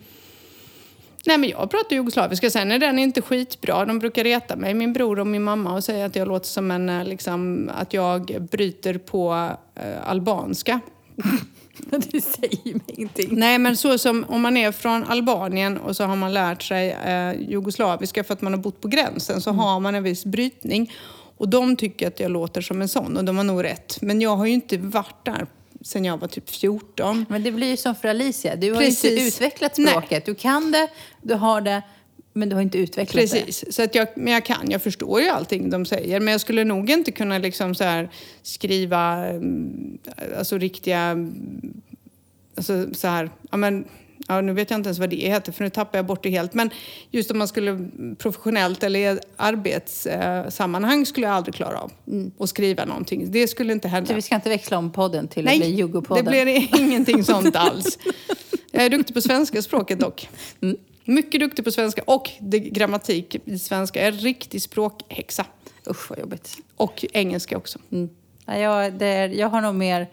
[1.26, 2.50] nej men jag pratar jugoslaviska.
[2.50, 3.86] Sen är den inte skitbra.
[3.86, 6.72] De brukar reta mig, min bror och min mamma, och säga att jag låter som
[6.72, 6.90] en...
[6.90, 10.80] eh, Liksom, att jag bryter på eh, albanska.
[12.12, 13.30] Det säger mig ingenting.
[13.32, 16.92] Nej, men så som om man är från Albanien och så har man lärt sig
[16.92, 20.92] eh, jugoslaviska för att man har bott på gränsen så har man en viss brytning.
[21.38, 24.02] Och de tycker att jag låter som en sån och de har nog rätt.
[24.02, 25.48] Men jag har ju inte varit där
[25.82, 27.26] sedan jag var typ 14.
[27.30, 28.56] Men det blir ju som för Alicia.
[28.56, 29.36] Du har ju inte Precis.
[29.36, 29.88] utvecklat Nej.
[29.88, 30.26] språket.
[30.26, 30.88] Du kan det,
[31.22, 31.82] du har det,
[32.38, 35.28] men du har inte utvecklat Precis, så att jag, men jag kan, jag förstår ju
[35.28, 36.20] allting de säger.
[36.20, 38.10] Men jag skulle nog inte kunna liksom så här
[38.42, 39.98] skriva mm,
[40.38, 41.74] alltså riktiga, mm,
[42.56, 43.86] alltså så här, ja men,
[44.28, 46.30] ja nu vet jag inte ens vad det heter för nu tappar jag bort det
[46.30, 46.54] helt.
[46.54, 46.70] Men
[47.12, 51.92] just om man skulle professionellt eller i arbetssammanhang skulle jag aldrig klara av
[52.40, 53.32] att skriva någonting.
[53.32, 53.92] Det skulle inte det.
[53.92, 54.08] hända.
[54.08, 57.56] Så vi ska inte växla om podden till att bli Nej, det blir ingenting sånt
[57.56, 58.00] alls.
[58.72, 60.30] Jag är duktig på svenska språket dock.
[60.62, 60.78] Mm.
[61.10, 64.00] Mycket duktig på svenska och grammatik i svenska.
[64.00, 65.46] Jag är en riktig språkhäxa.
[65.90, 66.58] Usch vad jobbigt.
[66.76, 67.80] Och engelska också.
[67.92, 68.10] Mm.
[68.46, 70.08] Ja, jag, är, jag har nog mer...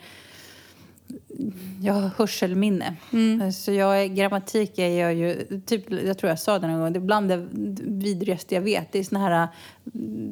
[1.83, 2.96] Jag har hörselminne.
[3.12, 3.53] Mm.
[3.53, 5.61] Så jag grammatik är jag ju...
[5.66, 6.92] Typ, jag tror jag sa det någon gång.
[6.92, 7.48] Det är bland det
[7.83, 8.92] vidrigaste jag vet.
[8.92, 9.48] Det är såna här...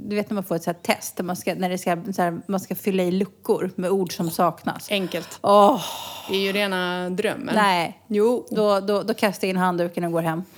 [0.08, 1.20] Du vet när man får ett så test.
[1.22, 4.90] Man, ska, när det ska, här, man ska fylla i luckor med ord som saknas.
[4.90, 5.38] Enkelt.
[5.42, 5.82] Åh,
[6.30, 7.54] Det är ju rena drömmen.
[7.54, 7.98] nej.
[8.06, 8.46] Jo.
[8.50, 10.42] Då, då, då kastar jag in handduken och går hem.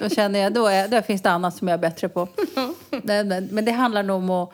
[0.00, 2.28] Då känner jag, då, är, då finns det annat som jag är bättre på.
[3.02, 4.52] Men, men det handlar nog om att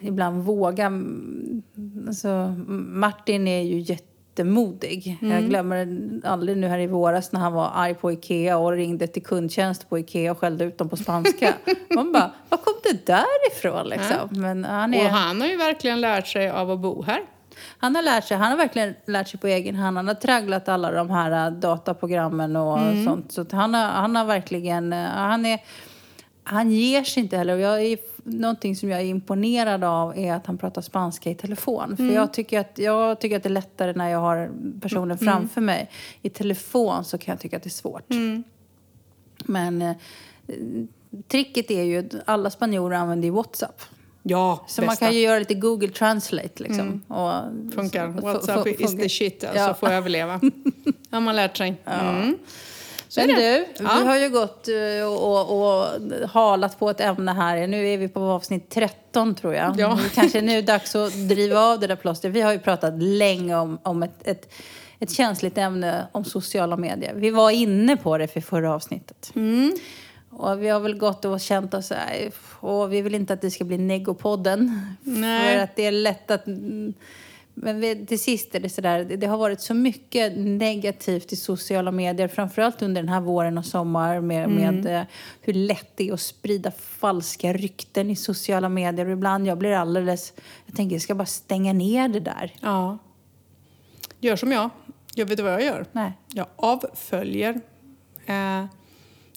[0.00, 0.86] ibland våga.
[0.86, 1.62] mm,
[2.06, 2.28] Alltså,
[2.76, 5.18] Martin är ju jättemodig.
[5.20, 9.06] Jag glömmer aldrig nu här i våras när han var arg på Ikea och ringde
[9.06, 11.54] till kundtjänst på Ikea och skällde ut dem på spanska.
[11.94, 14.28] Man bara, var kom det där ifrån liksom?
[14.30, 15.04] Men han är...
[15.04, 17.20] Och han har ju verkligen lärt sig av att bo här.
[17.78, 19.96] Han har lärt sig, han har verkligen lärt sig på egen hand.
[19.96, 23.04] Han har tragglat alla de här äh, dataprogrammen och Mm.
[23.04, 23.32] sånt.
[23.32, 25.58] Så han, har, han har verkligen, äh, han är,
[26.44, 27.54] han ger sig inte heller.
[27.54, 31.34] Och Jag är, någonting som jag är imponerad av är att han pratar spanska i
[31.34, 31.96] telefon.
[31.96, 32.14] För Mm.
[32.14, 34.50] jag, tycker att, jag tycker att det är lättare när jag har
[34.80, 35.18] personen Mm.
[35.34, 35.90] framför mig.
[36.22, 38.10] I telefon så kan jag tycka att det är svårt.
[38.10, 38.44] Mm.
[39.44, 39.96] Men eh,
[41.28, 43.82] tricket är ju att alla spanjorer använder ju WhatsApp.
[44.22, 45.06] Ja, Så man bästa.
[45.06, 47.02] kan ju göra lite Google Translate liksom.
[47.08, 47.32] Och,
[47.74, 48.14] Funkar.
[48.14, 49.74] så- WhatsApp is the shit alltså, Ja.
[49.74, 50.40] får överleva.
[51.10, 51.74] har man lärt sig.
[51.84, 52.38] Mm.
[53.12, 53.98] Så är Men du, Ja.
[53.98, 55.86] vi har ju gått eh, och, och,
[56.28, 57.66] halat på ett ämne här.
[57.66, 59.80] Nu är vi på avsnitt 13 tror jag.
[59.80, 59.98] Ja.
[60.02, 62.32] Det kanske är nu dags att driva av det där plåstret.
[62.32, 64.52] Vi har ju pratat länge om, om ett, ett,
[64.98, 67.14] ett känsligt ämne om sociala medier.
[67.14, 69.32] Vi var inne på det för förra avsnittet.
[69.34, 69.72] Mm.
[70.30, 71.92] Och vi har väl gått och känt oss
[72.60, 74.86] och vi vill inte att det ska bli negopodden.
[75.02, 75.56] Nej.
[75.56, 76.44] För att det är lätt att...
[77.54, 81.36] Men vi, till sist är det sådär, det, det har varit så mycket negativt i
[81.36, 85.02] sociala medier, framförallt under den här våren och sommaren med, med eh,
[85.40, 89.06] hur lätt det är att sprida falska rykten i sociala medier.
[89.06, 90.32] Och ibland jag blir alldeles,
[90.66, 92.54] jag tänker jag ska bara stänga ner det där.
[92.60, 92.98] Ja.
[94.20, 94.70] Gör som jag.
[95.14, 95.86] Jag vet vad jag gör?
[95.92, 96.12] Nej.
[96.28, 97.60] Jag avföljer.
[98.26, 98.64] Eh,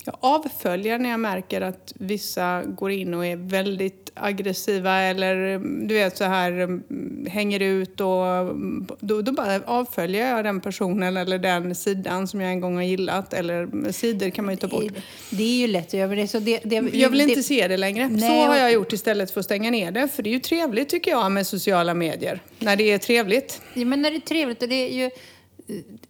[0.05, 5.95] jag avföljer när jag märker att vissa går in och är väldigt aggressiva eller du
[5.95, 8.55] vet så här mm, hänger ut och
[8.99, 12.83] då, då bara avföljer jag den personen eller den sidan som jag en gång har
[12.83, 14.93] gillat eller sidor kan man ju ta bort.
[15.29, 16.39] Det är ju lätt att göra, det så...
[16.39, 18.09] Det, det, Jag vill inte det, se det längre.
[18.09, 20.07] Nej, så har jag gjort istället för att stänga ner det.
[20.07, 22.39] För det är ju trevligt tycker jag med sociala medier.
[22.59, 23.61] När det är trevligt.
[23.73, 25.09] Ja, men när det är trevligt och det är ju...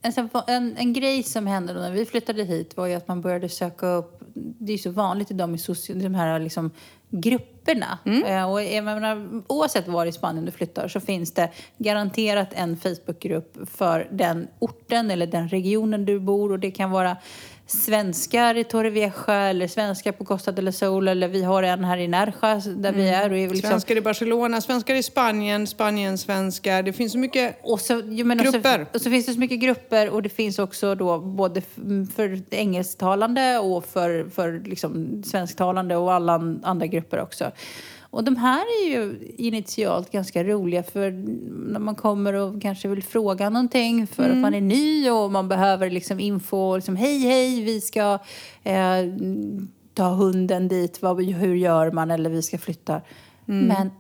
[0.01, 3.21] Alltså, en, en grej som hände då när vi flyttade hit var ju att man
[3.21, 4.21] började söka upp...
[4.33, 6.71] Det är ju så vanligt idag med soci, de här liksom,
[7.09, 7.99] grupperna.
[8.25, 12.77] Eh, och jag menar, oavsett var i Spanien du flyttar så finns det garanterat en
[12.77, 16.51] Facebookgrupp för den orten eller den regionen du bor.
[16.51, 17.17] Och det kan vara
[17.67, 22.07] svenskar i Torrevieja eller svenskar på Costa del Sol eller vi har en här i
[22.07, 23.29] Nerja där vi är.
[23.31, 26.83] Och är liksom, Svenskar i Barcelona, svenskar i Spanien, Spanien svenskar.
[26.83, 27.59] Det finns så mycket...
[27.63, 28.81] Och så, jo, men Grupper.
[28.81, 31.59] Och så, och så finns det så mycket grupper och det finns också då både
[31.59, 31.75] f-
[32.15, 37.51] för engelsktalande och för, för liksom svensktalande och alla an- andra grupper också.
[38.15, 41.11] Och de här är ju initialt ganska roliga för
[41.71, 45.47] när man kommer och kanske vill fråga någonting för att man är ny och man
[45.47, 46.75] behöver liksom info.
[46.75, 48.19] Liksom, hej, hej, vi ska
[48.63, 48.97] eh,
[49.93, 51.01] ta hunden dit.
[51.01, 52.11] Vad, hur gör man?
[52.11, 53.01] Eller vi ska flytta.
[53.45, 53.91] Men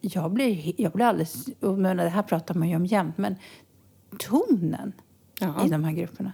[0.00, 1.46] jag blir, jag blir alldeles...
[1.60, 3.36] Men det här pratar man ju om jämt, men
[4.18, 4.92] tonen
[5.40, 5.66] Ja.
[5.66, 6.32] i de här grupperna.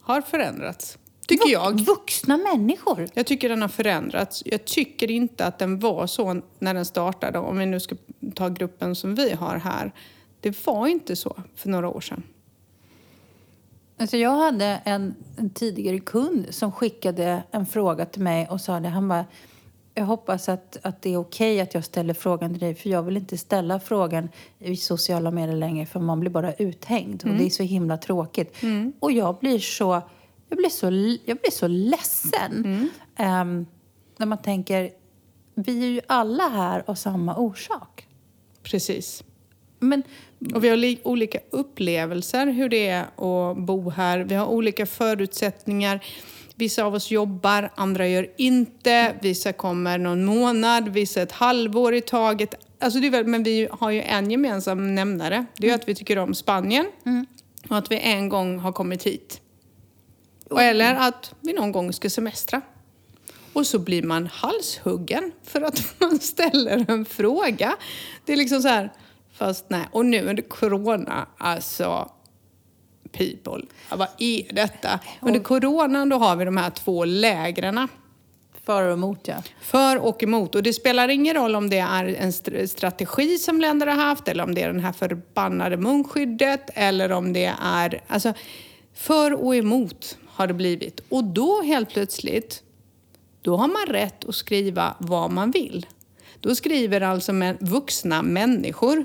[0.00, 0.98] Har förändrats.
[1.30, 1.80] Tycker Vux- jag.
[1.80, 3.08] Vuxna människor.
[3.14, 4.42] Jag tycker den har förändrats.
[4.46, 7.38] Jag tycker inte att den var så när den startade.
[7.38, 7.96] Om vi nu ska
[8.34, 9.92] ta gruppen som vi har här.
[10.40, 12.22] Det var inte så för några år sedan.
[13.98, 18.80] Alltså jag hade en, en tidigare kund som skickade en fråga till mig och sa
[18.80, 18.88] det.
[18.88, 19.24] Han bara,
[19.94, 23.02] jag hoppas att, att det är okej att jag ställer frågan till dig för jag
[23.02, 27.46] vill inte ställa frågan i sociala medier längre för man blir bara uthängd och det
[27.46, 28.56] är så himla tråkigt.
[29.00, 30.02] Och jag blir så,
[30.50, 30.86] jag blir så,
[31.24, 33.66] jag blir så ledsen Ehm,
[34.16, 34.90] när man tänker,
[35.54, 38.06] vi är ju alla här av samma orsak.
[38.62, 39.22] Precis.
[39.78, 40.02] Men
[40.54, 44.18] Och vi har li- olika upplevelser hur det är att bo här.
[44.18, 46.04] Vi har olika förutsättningar.
[46.54, 49.14] Vissa av oss jobbar, andra gör inte.
[49.22, 52.54] Vissa kommer någon månad, vissa ett halvår i taget.
[52.78, 55.44] Alltså det är väl, men vi har ju en gemensam nämnare.
[55.56, 56.86] Det är ju att vi tycker om Spanien
[57.70, 59.40] och att vi en gång har kommit hit.
[60.50, 62.60] Och eller att vi någon gång ska semestra.
[63.52, 67.76] Och så blir man halshuggen för att man ställer en fråga.
[68.24, 68.92] Det är liksom så här,
[69.32, 69.88] fast nej.
[69.92, 72.10] Och nu under corona, alltså
[73.12, 75.00] people, vad är detta?
[75.20, 77.88] Under coronan då har vi de här två lägren.
[78.66, 79.42] för och emot ja.
[79.60, 80.54] För och emot.
[80.54, 84.28] Och det spelar ingen roll om det är en st- strategi som länder har haft
[84.28, 88.00] eller om det är det här förbannade munskyddet eller om det är...
[88.06, 88.34] Alltså,
[88.94, 91.00] för och emot har det blivit.
[91.08, 92.62] Och då helt plötsligt,
[93.42, 95.86] då har man rätt att skriva vad man vill.
[96.40, 99.04] Då skriver alltså men, vuxna människor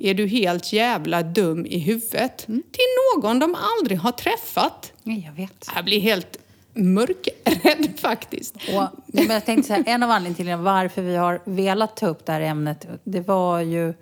[0.00, 2.38] är du helt jävla dum i huvudet?
[2.46, 4.92] Till någon de aldrig har träffat.
[5.02, 5.66] Nej, jag vet.
[5.74, 6.38] Jag blir helt
[6.74, 8.56] mörkrädd faktiskt.
[8.56, 12.06] Och, men jag tänkte så här, en av anledningarna till varför vi har velat ta
[12.06, 13.94] upp det här ämnet, det var ju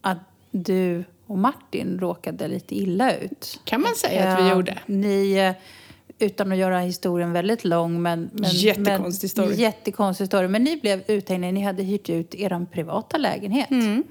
[0.00, 0.18] att
[0.50, 3.60] du och Martin råkade lite illa ut.
[3.64, 4.78] Kan man säga att vi Eh, gjorde.
[4.86, 5.52] Ni, eh,
[6.20, 8.30] utan att göra historien väldigt lång, men...
[8.32, 9.54] men Jättekonstig story.
[9.54, 10.48] Jättekonstig story.
[10.48, 13.70] Men ni blev uthängda, ni hade hyrt ut er privata lägenhet.
[13.70, 14.04] Mm.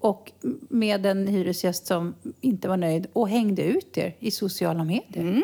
[0.00, 0.32] och
[0.68, 5.42] med en hyresgäst som inte var nöjd och hängde ut er i sociala medier.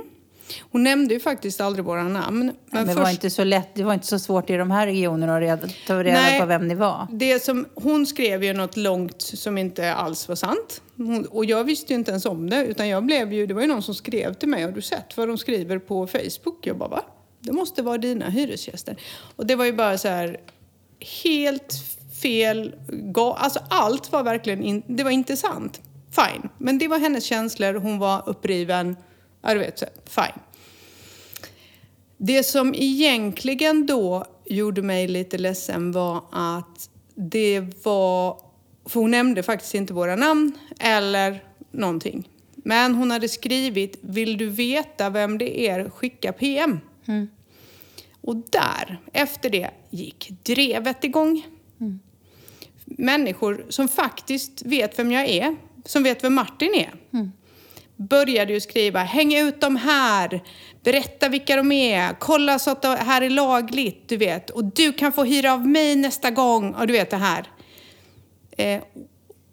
[0.61, 2.39] Hon nämnde ju faktiskt aldrig våra namn.
[2.39, 4.71] Men, Men det, först, var inte så lätt, det var inte så svårt i de
[4.71, 6.41] här regionerna att reda, ta reda Nej.
[6.41, 7.07] på vem ni var.
[7.11, 10.83] det som, hon skrev ju något långt som inte alls var sant.
[10.97, 12.67] Hon, och jag visste ju inte ens om det.
[12.67, 14.63] Utan jag blev ju, det var ju någon som skrev till mig.
[14.63, 16.67] Har du sett vad de skriver på Facebook?
[16.67, 17.05] Jag bara, va?
[17.41, 18.97] Det måste vara dina hyresgäster.
[19.37, 20.41] Och det var ju bara så här
[21.25, 21.75] helt
[22.23, 22.75] fel.
[23.17, 25.81] Alltså allt var verkligen, in, det var inte sant.
[26.11, 26.49] Fine.
[26.59, 27.75] Men det var hennes känslor.
[27.75, 28.97] Hon var uppriven.
[29.43, 30.41] Ja, du vet, så, fine.
[32.17, 38.41] Det som egentligen då gjorde mig lite ledsen var att det var...
[38.87, 42.29] För hon nämnde faktiskt inte våra namn eller någonting.
[42.55, 45.91] Men hon hade skrivit Vill du veta vem det är?
[45.91, 46.81] Skicka PM.
[48.21, 51.47] Och där, efter det, gick drevet igång.
[52.85, 56.93] Människor som faktiskt vet vem jag är, som vet vem Martin är
[58.09, 60.43] började ju skriva häng ut dem här,
[60.85, 64.51] berätta vilka de är, kolla så att det här är lagligt, du vet.
[64.51, 67.47] Och du kan få hyra av mig nästa gång, och du vet det här.
[68.57, 68.83] Eh,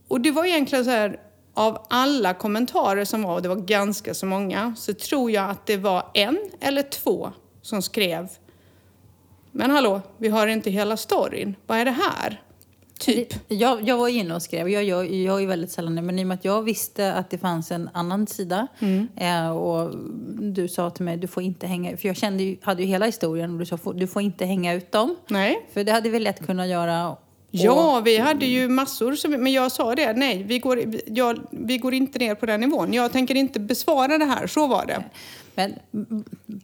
[0.07, 1.19] och det var egentligen så här,
[1.53, 5.65] av alla kommentarer som var, och det var ganska så många, så tror jag att
[5.65, 7.31] det var en eller två
[7.61, 8.29] som skrev
[9.51, 11.55] Men hallå, vi har inte hela storyn.
[11.67, 12.41] Vad är det här?
[12.99, 13.27] Typ.
[13.47, 16.23] Jag, jag var inne och skrev, jag gör jag är väldigt sällan det, men i
[16.23, 19.07] och med att jag visste att det fanns en annan sida Mm.
[19.15, 19.95] eh, och
[20.39, 23.05] du sa till mig du får inte hänga för jag kände ju, hade ju hela
[23.05, 25.15] historien och du sa "Får- du får inte hänga ut dem.
[25.27, 25.67] Nej.
[25.73, 27.09] För det hade vi lätt kunnat göra.
[27.09, 27.19] Och,
[27.51, 31.77] Ja, vi hade ju massor, som, men jag sa det, nej, vi går, jag, vi
[31.77, 32.93] går inte ner på den nivån.
[32.93, 35.03] Jag tänker inte besvara det här, så var det.
[35.55, 35.73] Men,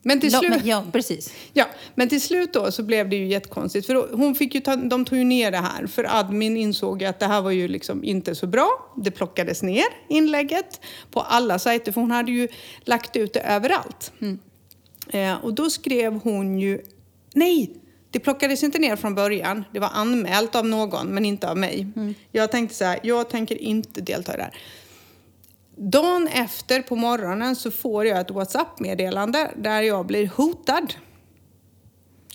[0.01, 0.49] Men till slut...
[0.49, 1.33] men, ja, precis.
[1.53, 3.87] Ja, men till slut då så blev det ju jättekonstigt.
[3.87, 5.87] För då, hon fick ju ta, de tog ju ner det här.
[5.87, 8.93] För admin insåg ju att det här var ju liksom inte så bra.
[8.97, 11.91] Det plockades ner, inlägget, på alla sajter.
[11.91, 12.47] För hon hade ju
[12.83, 14.11] lagt ut det överallt.
[15.09, 16.81] Eh, och då skrev hon ju...
[17.33, 17.71] Nej!
[18.11, 19.63] Det plockades inte ner från början.
[19.71, 21.87] Det var anmält av någon, men inte av mig.
[22.31, 24.53] Jag tänkte så här, jag tänker inte delta i det här.
[25.77, 30.93] Dagen efter på morgonen så får jag ett WhatsApp-meddelande där jag blir hotad.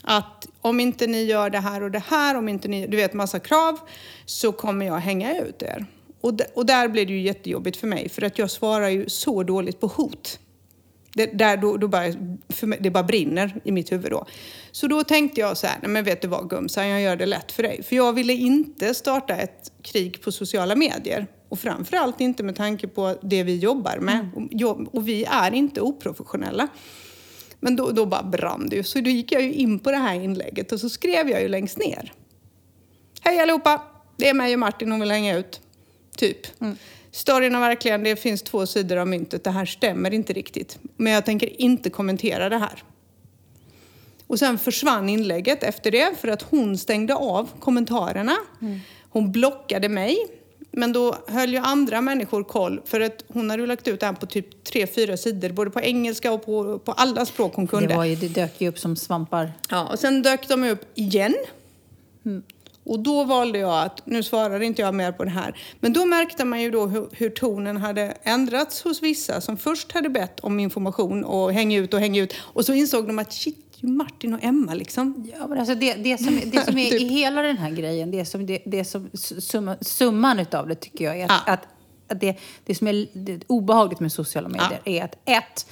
[0.02, 3.12] Att om inte ni gör det här och det här, om inte ni, du vet
[3.12, 3.78] massa krav,
[4.24, 5.86] så kommer jag hänga ut er.
[6.20, 9.08] Och, d- och där blir det ju jättejobbigt för mig, för att jag svarar ju
[9.08, 10.38] så dåligt på hot.
[11.14, 12.12] Det, där då, då bara,
[12.48, 14.26] för mig, det bara brinner i mitt huvud då.
[14.72, 17.26] Så då tänkte jag så här, nej men vet du vad Gumsan, jag gör det
[17.26, 17.82] lätt för dig.
[17.82, 21.26] För jag ville inte starta ett krig på sociala medier.
[21.50, 24.28] Och framförallt inte med tanke på det vi jobbar med.
[24.34, 26.68] Och, jag, och vi är inte oprofessionella.
[27.60, 28.82] Men då, då bara brann det ju.
[28.82, 31.48] Så då gick jag ju in på det här inlägget och så skrev jag ju
[31.48, 32.12] längst ner.
[33.20, 33.82] Hej allihopa!
[34.16, 35.60] Det är mig och Martin hon vill hänga ut.
[36.16, 36.46] Typ.
[37.10, 39.44] Storyn är verkligen, det finns två sidor av myntet.
[39.44, 40.78] Det här stämmer inte riktigt.
[40.96, 42.84] Men jag tänker inte kommentera det här.
[44.26, 48.36] Och sen försvann inlägget efter det för att hon stängde av kommentarerna.
[49.10, 50.39] Hon blockade mig.
[50.72, 54.06] Men då höll ju andra människor koll för att hon hade ju lagt ut det
[54.06, 55.48] här på typ tre, fyra sidor.
[55.48, 57.86] Både på engelska och på, på alla språk hon kunde.
[57.86, 59.52] Det, var ju, det dök ju upp som svampar.
[59.70, 61.34] Ja, och sen dök de upp igen.
[62.84, 65.56] Och då valde jag att, nu svarar inte jag mer på det här.
[65.80, 69.92] Men då märkte man ju då hur, hur tonen hade ändrats hos vissa som först
[69.92, 72.34] hade bett om information och häng ut och häng ut.
[72.40, 75.28] Och så insåg de att shit, ju Martin och Emma liksom.
[75.38, 77.00] Ja, men alltså det, det, som, det som är Typ.
[77.00, 81.04] i hela den här grejen, det som, det, det som summa, summan utav det tycker
[81.04, 81.52] jag är att, Ja.
[81.52, 81.66] att,
[82.08, 85.66] att det, det som är det obehagligt med sociala medier är att ett,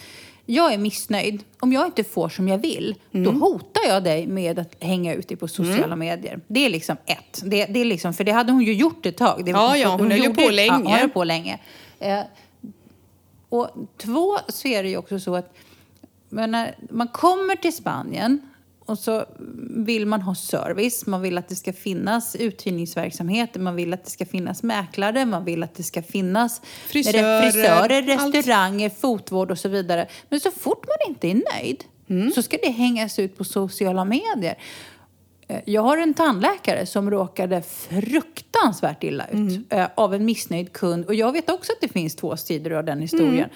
[0.47, 1.42] jag är missnöjd.
[1.61, 3.40] Om jag inte får som jag vill, då Mm.
[3.42, 6.40] hotar jag dig med att hänga ut dig på sociala medier.
[6.49, 7.40] Det är liksom ett.
[7.44, 9.44] Det, det är liksom, för det hade hon ju gjort ett tag.
[9.44, 10.66] Det, Ja, ja, hon höll ju på länge.
[10.71, 11.59] Ja, hon höll på länge.
[11.99, 12.21] Eh,
[13.49, 15.55] och två, så är det ju också så att
[16.29, 18.41] men när man kommer till Spanien
[18.81, 19.25] och så
[19.71, 24.11] vill man ha service, man vill att det ska finnas uthyrningsverksamhet, man vill att det
[24.11, 28.35] ska finnas mäklare, man vill att det ska finnas Frisörer, frisörer allt.
[28.35, 30.09] restauranger, fotvård och så vidare.
[30.29, 32.31] Men så fort man inte är nöjd Mm.
[32.33, 34.59] så ska det hängas ut på sociala medier.
[35.49, 39.64] Eh, Jag har en tandläkare som råkade fruktansvärt illa ut Mm.
[39.71, 41.05] eh, av en missnöjd kund.
[41.05, 43.35] Och jag vet också att det finns två sidor av den historien.
[43.35, 43.50] Mm.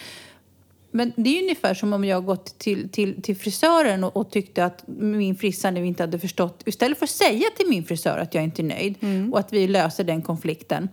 [0.92, 4.64] Men det är ungefär som om jag gått till, till, till frisören och, och tyckte
[4.64, 6.62] att min frissa nu inte hade förstått.
[6.66, 9.32] Istället för att säga till min frisör att jag inte är nöjd Mm.
[9.32, 10.88] och att vi löser den konflikten.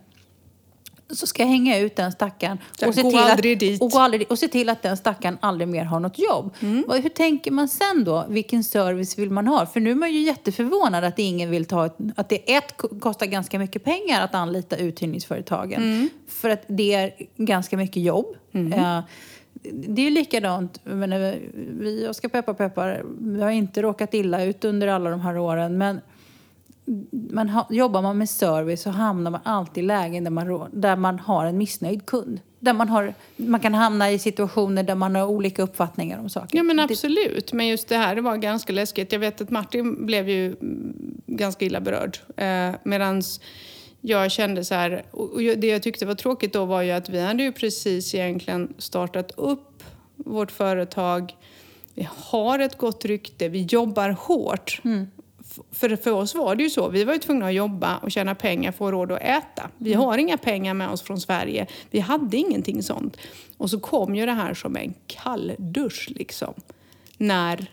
[1.12, 3.82] så ska jag hänga ut den stackaren och se, till att, dit.
[3.82, 6.54] och, gå aldrig, och se till att den stackaren aldrig mer har något jobb.
[6.60, 6.84] Mm.
[7.04, 8.26] Hur tänker man sen då?
[8.30, 9.66] Vilken service vill man ha?
[9.66, 13.00] För nu är man ju jätteförvånad att ingen vill ta ett, att det ett ko-
[13.00, 15.84] kostar ganska mycket pengar att anlita uthyrningsföretagen.
[15.84, 16.10] Mm.
[16.28, 18.26] För att det är ganska mycket jobb.
[18.54, 19.00] Eh,
[19.64, 21.40] det är likadant, jag menar,
[21.80, 25.38] vi och ska peppa peppar, vi har inte råkat illa ut under alla de här
[25.38, 25.78] åren.
[25.78, 26.02] Men
[27.32, 30.96] man ha, jobbar man med service så hamnar man alltid i lägen där man, där
[30.96, 32.40] man har en missnöjd kund.
[32.60, 36.58] Där man, har, man kan hamna i situationer där man har olika uppfattningar om saker.
[36.58, 39.12] Ja men absolut, men just det här det var ganska läskigt.
[39.12, 40.94] Jag vet att Martin blev ju mm,
[41.26, 42.18] ganska illa berörd.
[42.38, 43.42] Eh, medans
[44.02, 47.22] jag kände så här, och det jag tyckte var tråkigt då var ju att vi
[47.22, 49.84] hade ju precis egentligen startat upp
[50.16, 51.36] vårt företag.
[51.94, 54.82] Vi har ett gott rykte, vi jobbar hårt.
[55.42, 58.12] F- För, för oss var det ju så, vi var ju tvungna att jobba och
[58.12, 59.70] tjäna pengar för att råd att äta.
[59.78, 63.18] Vi har inga pengar med oss från Sverige, vi hade ingenting sånt.
[63.58, 66.54] Och så kom ju det här som en kall dusch liksom.
[67.18, 67.72] När,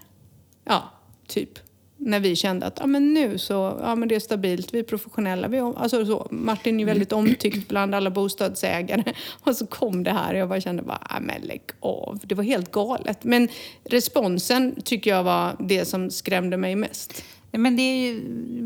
[0.64, 0.83] ja,
[1.27, 1.59] typ,
[1.99, 4.82] när vi kände att ja, men nu så, ja men det är stabilt, vi är
[4.82, 5.49] professionella.
[5.49, 9.05] Vi, är alltså så, Martin är väldigt omtyckt bland alla bostadsägare.
[9.44, 12.20] Och så kom det här och jag bara kände bara, ja men lägg av.
[12.22, 13.24] Det var helt galet.
[13.24, 13.49] Men
[13.84, 17.24] responsen tycker jag var det som skrämde mig mest.
[17.51, 18.22] Men det är ju...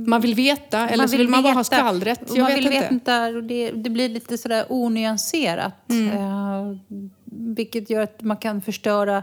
[0.07, 1.61] Man vill veta, eller så vill man bara ha.
[1.61, 2.89] Och Jag man vet vill inte.
[2.95, 5.91] veta och det, det blir lite sådär onyanserat.
[5.91, 6.17] Mm.
[6.17, 6.77] Eh,
[7.25, 9.23] vilket gör att man kan förstöra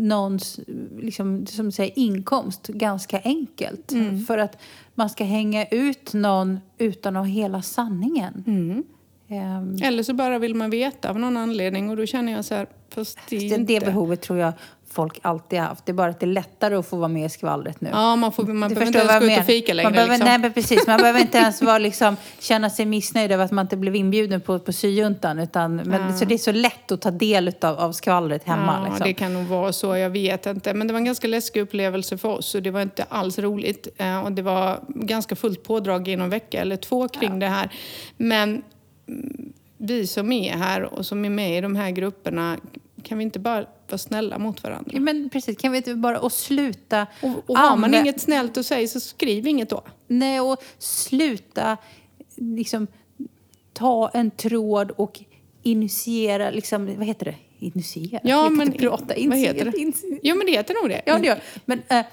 [0.00, 0.60] någons
[0.98, 3.92] liksom, som säger, inkomst ganska enkelt.
[3.92, 4.24] Mm.
[4.24, 4.58] För att
[4.94, 8.44] man ska hänga ut någon utan att ha hela sanningen.
[8.46, 8.84] Mm.
[9.30, 12.54] Ehm, Eller så bara vill man veta av någon anledning och då känner jag så
[12.54, 13.58] här, fast det det, inte...
[13.58, 14.52] det behovet tror jag
[14.92, 15.86] folk alltid har haft.
[15.86, 17.88] Det är bara att det är lättare att få vara med i skvallret nu.
[17.92, 19.86] Ja, man, får, man Du behöver inte ens gå ut och fika längre.
[19.86, 20.28] Man behöver, liksom.
[20.28, 20.86] Nej, men precis.
[20.86, 24.40] Man behöver inte ens vara, liksom, känna sig missnöjd över att man inte blev inbjuden
[24.40, 25.38] på, på syjuntan.
[25.38, 28.78] Utan, men, Så det är så lätt att ta del av, av skvallret hemma.
[28.78, 29.06] Ja, liksom.
[29.06, 29.96] det kan nog vara så.
[29.96, 30.74] Jag vet inte.
[30.74, 33.88] Men det var en ganska läskig upplevelse för oss och det var inte alls roligt.
[33.96, 37.70] Eh, Och det var ganska fullt pådrag i någon vecka eller två kring det här.
[38.16, 38.62] Men
[39.78, 42.56] vi som är här och som är med i de här grupperna,
[43.02, 44.90] kan vi inte bara vara snälla mot varandra?
[44.94, 47.06] Ja, men precis, kan vi inte bara och sluta...
[47.22, 49.82] Och, och har man inget snällt att säga så skriv inget då.
[50.06, 51.76] Nej, och sluta
[52.36, 52.86] liksom
[53.72, 55.20] ta en tråd och
[55.62, 57.34] initiera, liksom, vad heter det?
[57.58, 58.20] Initiera?
[58.24, 59.04] Ja, men prata.
[59.06, 59.78] vad Initiera, heter det?
[59.78, 60.18] initiera.
[60.22, 61.02] Jo, men det heter nog det.
[61.06, 62.04] Ja, det gör Men äh,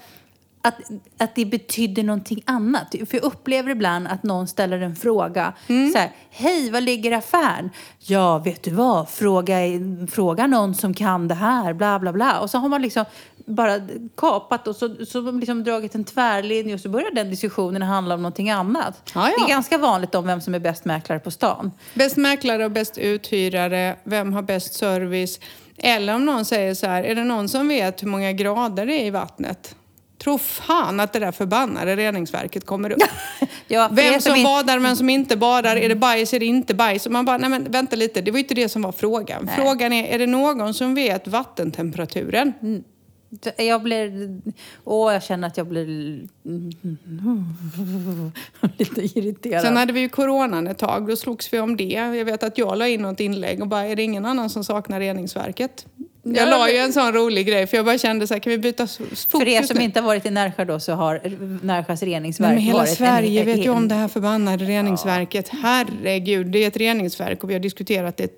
[0.62, 0.74] att,
[1.18, 2.90] att det betyder någonting annat.
[2.90, 5.52] För jag upplever ibland att någon ställer en fråga.
[5.66, 5.92] Mm.
[5.92, 7.70] Så här, hej, var ligger affären?
[7.98, 9.08] Ja, vet du vad?
[9.08, 9.56] Fråga,
[10.10, 12.40] fråga någon som kan det här, bla bla bla.
[12.40, 13.04] Och så har man liksom
[13.46, 13.80] bara
[14.16, 18.22] kapat och så, så liksom dragit en tvärlinje och så börjar den diskussionen handla om
[18.22, 19.10] någonting annat.
[19.14, 19.34] Ja, ja.
[19.38, 21.72] Det är ganska vanligt om vem som är bäst mäklare på stan.
[21.94, 25.40] Bäst mäklare och bäst uthyrare, vem har bäst service?
[25.76, 29.02] Eller om någon säger så här, är det någon som vet hur många grader det
[29.02, 29.74] är i vattnet?
[30.18, 32.98] Tro fan att det där förbannade reningsverket kommer upp.
[33.70, 37.06] Ja, Vem som badar, vem som inte badar, är det bajs, är det inte bajs?
[37.06, 39.50] Och man bara, nej men vänta lite, det var inte det som var frågan.
[39.56, 42.52] Frågan är, är det någon som vet vattentemperaturen?
[43.56, 44.40] Jag blir...
[44.84, 45.86] Åh, jag känner att jag blir
[48.78, 49.62] lite irriterad.
[49.62, 51.84] Sen hade vi ju coronan ett tag, då slogs vi om det.
[51.84, 54.64] Jag vet att jag la in något inlägg och bara, är det ingen annan som
[54.64, 55.86] saknar reningsverket?
[56.34, 58.50] Jag Ja, la ju en sån rolig grej för jag bara kände så här, kan
[58.50, 59.84] vi byta fokus För er som nu?
[59.84, 61.20] inte har varit i Närsjö då så har
[61.66, 65.48] Närsjös reningsverk men hela varit Sverige en, vet ju om det här förbannade reningsverket.
[65.48, 68.32] Herregud, det är ett reningsverk och vi har diskuterat det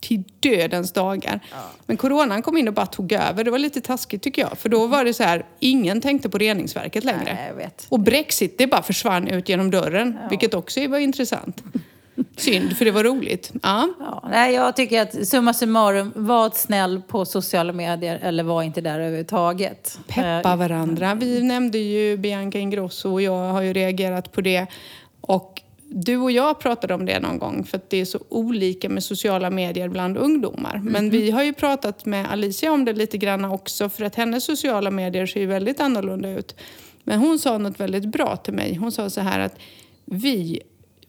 [0.00, 1.40] till dödens dagar.
[1.86, 3.44] Men coronan kom in och bara tog över.
[3.44, 4.58] Det var lite taskigt tycker jag.
[4.58, 7.38] För då var det så här, ingen tänkte på reningsverket längre.
[7.56, 7.70] Nej.
[7.88, 10.18] Och Brexit, det bara försvann ut genom dörren.
[10.30, 11.62] Vilket också var intressant.
[12.36, 13.52] Synd, för det var roligt.
[13.62, 13.88] Ja.
[14.00, 18.80] Ja, nej, jag tycker att summa summarum, var snäll på sociala medier eller var inte
[18.80, 19.98] där överhuvudtaget.
[20.08, 21.14] Peppa Eh, varandra.
[21.14, 24.66] Vi nämnde ju Bianca Ingrosso och jag har ju reagerat på det.
[25.20, 28.88] Och du och jag pratade om det någon gång för att det är så olika
[28.88, 30.80] med sociala medier bland ungdomar.
[30.84, 34.44] Men vi har ju pratat med Alicia om det lite grann också för att hennes
[34.44, 36.56] sociala medier ser ju väldigt annorlunda ut.
[37.04, 38.74] Men hon sa något väldigt bra till mig.
[38.74, 39.56] Hon sa så här att
[40.04, 40.60] vi,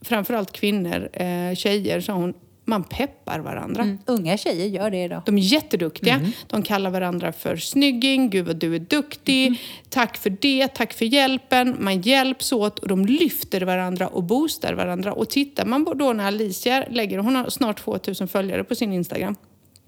[0.02, 2.34] framförallt kvinnor, eh, tjejer, sa hon,
[2.66, 3.84] man peppar varandra.
[3.84, 5.22] Mm, unga tjejer gör det idag.
[5.26, 6.22] De är jätteduktiga.
[6.48, 11.06] De kallar varandra för snygging, gud vad du är duktig, tack för det, tack för
[11.06, 11.76] hjälpen.
[11.80, 15.14] Man hjälps åt och de lyfter varandra och boostar varandra.
[15.14, 18.94] Och tittar man på då när Alicia lägger, hon har snart 2000 följare på sin
[18.94, 19.36] Instagram.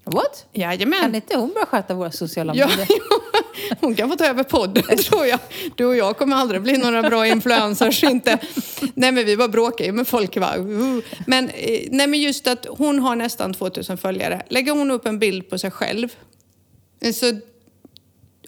[0.04, 0.46] What?
[0.52, 1.00] Jajamän.
[1.00, 2.86] Kan inte hon bara sköta våra sociala Ja, medier?
[3.80, 5.38] Hon kan få ta över podden tror jag.
[5.74, 8.38] Du och jag kommer aldrig bli några bra influencers inte.
[8.94, 10.36] Nej men vi bara bråkar ju med folk.
[10.36, 10.56] Va?
[10.56, 10.98] Uh.
[11.26, 14.42] Men, eh, nej men just att hon har nästan 2000 följare.
[14.48, 16.08] Lägger hon upp en bild på sig själv
[17.12, 17.32] så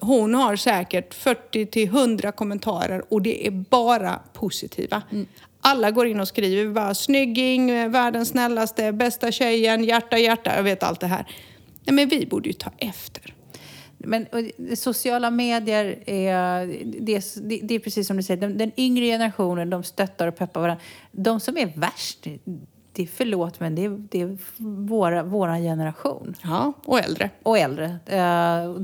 [0.00, 5.02] hon har säkert 40 till 100 kommentarer och det är bara positiva.
[5.60, 10.82] Alla går in och skriver bara snygging, världens snällaste, bästa tjejen, hjärta, hjärta, jag vet
[10.82, 11.26] allt det här.
[11.84, 13.34] Nej men vi borde ju ta efter.
[14.06, 16.66] Men och, sociala medier är,
[17.00, 20.36] det, är, det är precis som du säger, den, den yngre generationen de stöttar och
[20.36, 20.82] peppar varandra.
[21.12, 22.26] De som är värst,
[22.92, 24.38] det är förlåt men det är, det är
[24.88, 26.34] våra, våran generation.
[26.42, 27.30] Ja, och äldre.
[27.42, 27.86] Och äldre.
[27.86, 28.82] Uh,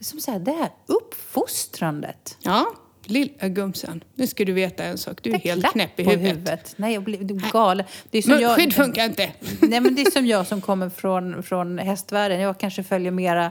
[0.00, 2.36] som säger det här uppfostrandet.
[2.40, 2.66] Ja,
[3.04, 4.04] lilla gumsen.
[4.14, 5.18] Nu ska du veta en sak.
[5.22, 6.32] Du är helt knäpp i huvudet.
[6.32, 6.74] huvudet.
[6.76, 7.86] Nej, jag blir galen.
[8.10, 9.32] Det är som jag, skydd funkar inte.
[9.60, 12.40] Nej, men det är som jag som kommer från, från hästvärlden.
[12.40, 13.50] Jag kanske följer mera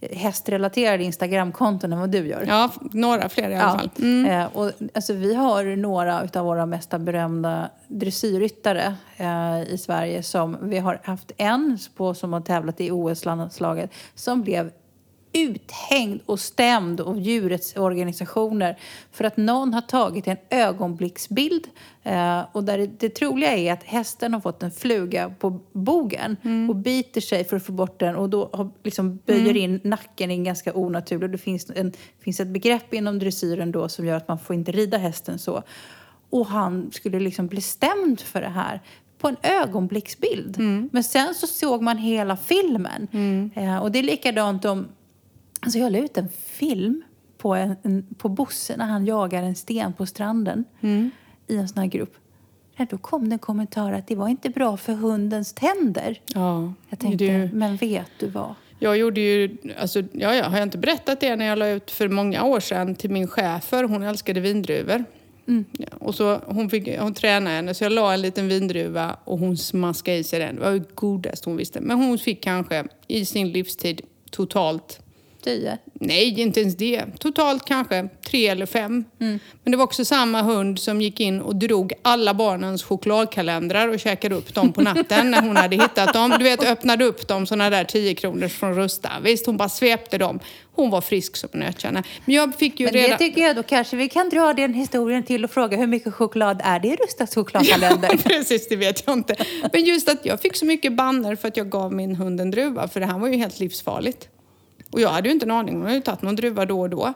[0.00, 2.44] hästrelaterade Instagramkonton än vad du gör.
[2.48, 3.78] Ja, några fler i alla ja.
[3.78, 3.90] fall.
[3.98, 4.30] Mm.
[4.30, 10.56] Eh, och, alltså, vi har några av våra mest berömda dressyrryttare eh, i Sverige som
[10.62, 14.70] vi har haft en på som har tävlat i OS-landslaget som blev
[15.38, 18.78] uthängd och stämd av djurets organisationer
[19.12, 21.66] för att någon har tagit en ögonblicksbild.
[22.02, 26.36] Eh, och där det, det, troliga är att hästen har fått en fluga på bogen
[26.44, 26.70] mm.
[26.70, 29.56] och biter sig för att få bort den och då har, liksom böjer mm.
[29.56, 31.32] in nacken in ganska onaturligt.
[31.32, 34.72] Det finns, en, finns ett begrepp inom dressyren då som gör att man får inte
[34.72, 35.62] rida hästen så.
[36.30, 38.80] Och han skulle liksom bli stämd för det här
[39.18, 40.58] på en ögonblicksbild.
[40.58, 40.88] Mm.
[40.92, 43.08] Men sen så såg man hela filmen.
[43.12, 43.50] Mm.
[43.54, 44.88] Eh, och det är likadant om
[45.60, 47.02] Alltså jag la ut en film
[47.38, 51.10] på, en, en, på Bosse när han jagar en sten på stranden mm.
[51.46, 52.14] i en sån här grupp.
[52.76, 56.20] Ja, då kom det en kommentar att det var inte bra för hundens tänder.
[56.34, 57.50] Ja, jag tänkte, det...
[57.52, 58.54] men vet du vad?
[58.78, 61.90] Jag gjorde ju, alltså, ja, ja, har jag inte berättat det när jag la ut
[61.90, 65.04] för många år sedan till min chefer, hon älskade vindruvor.
[65.48, 65.64] Mm.
[65.72, 69.38] Ja, och så hon, fick, hon tränade henne så jag la en liten vindruva och
[69.38, 70.54] hon smaskade i sig den.
[70.54, 71.80] Det var det godaste hon visste.
[71.80, 74.00] Men hon fick kanske i sin livstid
[74.30, 75.00] totalt
[75.48, 75.78] Tio?
[75.92, 77.04] Nej, inte ens det.
[77.18, 79.04] Totalt kanske tre eller fem.
[79.20, 79.38] Mm.
[79.64, 84.00] Men det var också samma hund som gick in och drog alla barnens chokladkalendrar och
[84.00, 86.34] käkade upp dem på natten när hon hade hittat dem.
[86.38, 89.10] Du vet, öppnade upp dem, såna där 10 kronors från Rusta.
[89.22, 90.40] Visst, hon bara svepte dem.
[90.72, 92.02] Hon var frisk som en nötkärna.
[92.24, 93.10] Men jag fick ju Men redan...
[93.10, 96.14] det tycker jag då kanske vi kan dra den historien till och fråga hur mycket
[96.14, 98.08] choklad är det i Rustas chokladkalender?
[98.12, 99.36] Ja, precis, det vet jag inte.
[99.72, 102.50] Men just att jag fick så mycket banner för att jag gav min hund en
[102.50, 104.28] druva, för det här var ju helt livsfarligt.
[104.90, 106.90] Och jag hade ju inte en aning, hon hade ju tagit någon druva då och
[106.90, 107.14] då.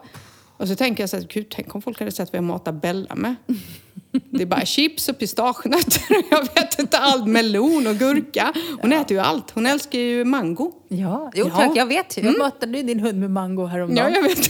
[0.57, 2.73] Och så tänker jag så här, gud tänk om folk hade sett vad jag matar
[2.73, 3.35] Bella med.
[4.31, 8.53] Det är bara chips och pistagenötter jag vet inte allt, melon och gurka.
[8.81, 9.01] Hon ja.
[9.01, 9.51] äter ju allt.
[9.51, 10.73] Hon älskar ju mango.
[10.89, 11.57] Ja, jo ja.
[11.57, 12.17] tack, jag vet.
[12.17, 12.39] Jag mm.
[12.39, 14.13] matade ju din hund med mango häromdagen.
[14.13, 14.39] Ja, jag vet.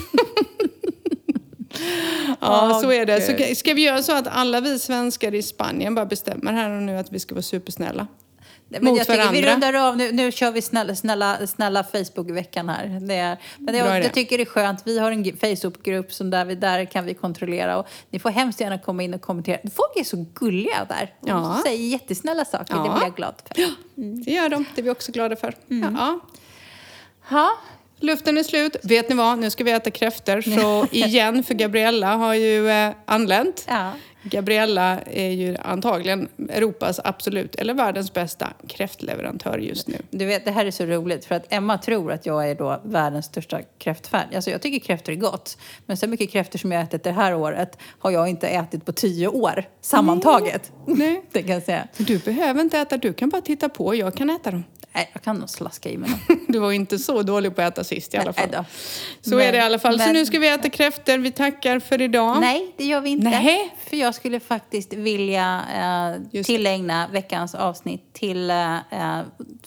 [2.41, 3.21] ja, så är det.
[3.21, 6.83] Så ska vi göra så att alla vi svenskar i Spanien bara bestämmer här och
[6.83, 8.07] nu att vi ska vara supersnälla?
[8.81, 9.41] Men mot jag varandra.
[9.41, 13.01] Vi rundar av, nu, nu kör vi snälla, snälla, snälla Facebook-veckan här.
[13.01, 16.45] Det är, men jag, jag, tycker det är skönt, vi har en Facebook-grupp som där,
[16.45, 19.59] vi, där kan vi kontrollera och ni får hemskt gärna komma in och kommentera.
[19.75, 21.15] Folk är så gulliga där.
[21.21, 21.61] De ja.
[21.65, 22.83] säger jättesnälla saker, ja.
[22.83, 23.63] det blir jag glad för.
[23.97, 24.25] Mm.
[24.25, 25.55] Det gör de, det är vi också glada för.
[25.71, 25.97] Mm.
[25.97, 26.21] Ja.
[27.29, 27.51] Ha.
[28.01, 28.77] Luften är slut.
[28.83, 29.39] Vet ni vad?
[29.39, 30.41] Nu ska vi äta kräftor.
[30.41, 33.65] Så igen, för Gabriella har ju eh, anlänt.
[33.69, 33.93] Ja.
[34.23, 39.97] Gabriella är ju antagligen Europas absolut, eller världens bästa kräftleverantör just nu.
[40.11, 42.81] Du vet, det här är så roligt för att Emma tror att jag är då
[42.85, 44.23] världens största kräftfan.
[44.35, 45.59] Alltså jag tycker kräftor är gott.
[45.87, 48.93] Men så mycket kräftor som jag ätit det här året har jag inte ätit på
[48.93, 50.73] tio år sammantaget.
[50.87, 50.97] Nej.
[50.99, 51.23] Nej.
[51.33, 51.89] Det kan jag säga.
[51.97, 53.95] Du behöver inte äta, du kan bara titta på.
[53.95, 54.65] Jag kan äta dem.
[54.95, 56.11] Nej, jag kan nog slaska i mig
[56.49, 58.49] Du var inte så dålig på att äta sist i alla fall.
[58.53, 58.65] Nej,
[59.21, 59.99] så men, är det i alla fall.
[59.99, 61.19] Men, så nu ska vi äta kräftor.
[61.19, 62.41] Vi tackar för idag.
[62.41, 63.31] Nej, det gör vi inte.
[63.31, 63.75] Nej.
[63.87, 65.65] För jag skulle faktiskt vilja
[66.35, 68.79] eh, tillägna veckans avsnitt till eh,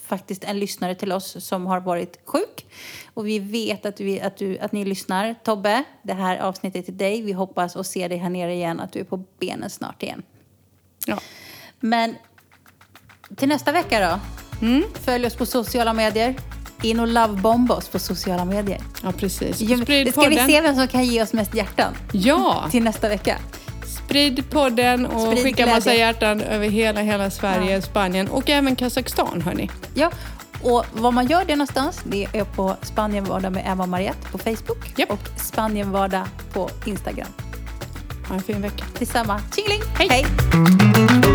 [0.02, 2.66] faktiskt en lyssnare till oss som har varit sjuk.
[3.14, 5.34] Och vi vet att, vi, att, du, att ni lyssnar.
[5.44, 7.22] Tobbe, det här avsnittet är till dig.
[7.22, 10.22] Vi hoppas att se dig här nere igen, att du är på benen snart igen.
[11.06, 11.18] Ja.
[11.80, 12.14] Men
[13.36, 14.20] till nästa vecka då?
[14.66, 14.82] Mm.
[14.94, 16.34] Följ oss på sociala medier.
[16.82, 18.80] In och lovebomba oss på sociala medier.
[19.02, 19.56] Ja, precis.
[19.56, 21.94] Sprid Ska vi se vem som kan ge oss mest hjärtan?
[22.12, 22.68] Ja!
[22.70, 23.38] Till nästa vecka.
[24.06, 25.74] Sprid podden och Sprid skicka glädje.
[25.74, 27.82] massa hjärtan över hela, hela Sverige, ja.
[27.82, 29.70] Spanien och även Kazakstan, hörni.
[29.94, 30.10] Ja,
[30.62, 34.38] och var man gör det någonstans, det är på Spanienvardag med Emma och Mariette på
[34.38, 35.10] Facebook yep.
[35.10, 37.28] och Spanienvardag på Instagram.
[38.28, 38.84] Ha en fin vecka.
[38.98, 39.40] Detsamma.
[39.54, 39.82] Tjingeling!
[39.98, 40.08] Hej.
[40.10, 41.25] Hej.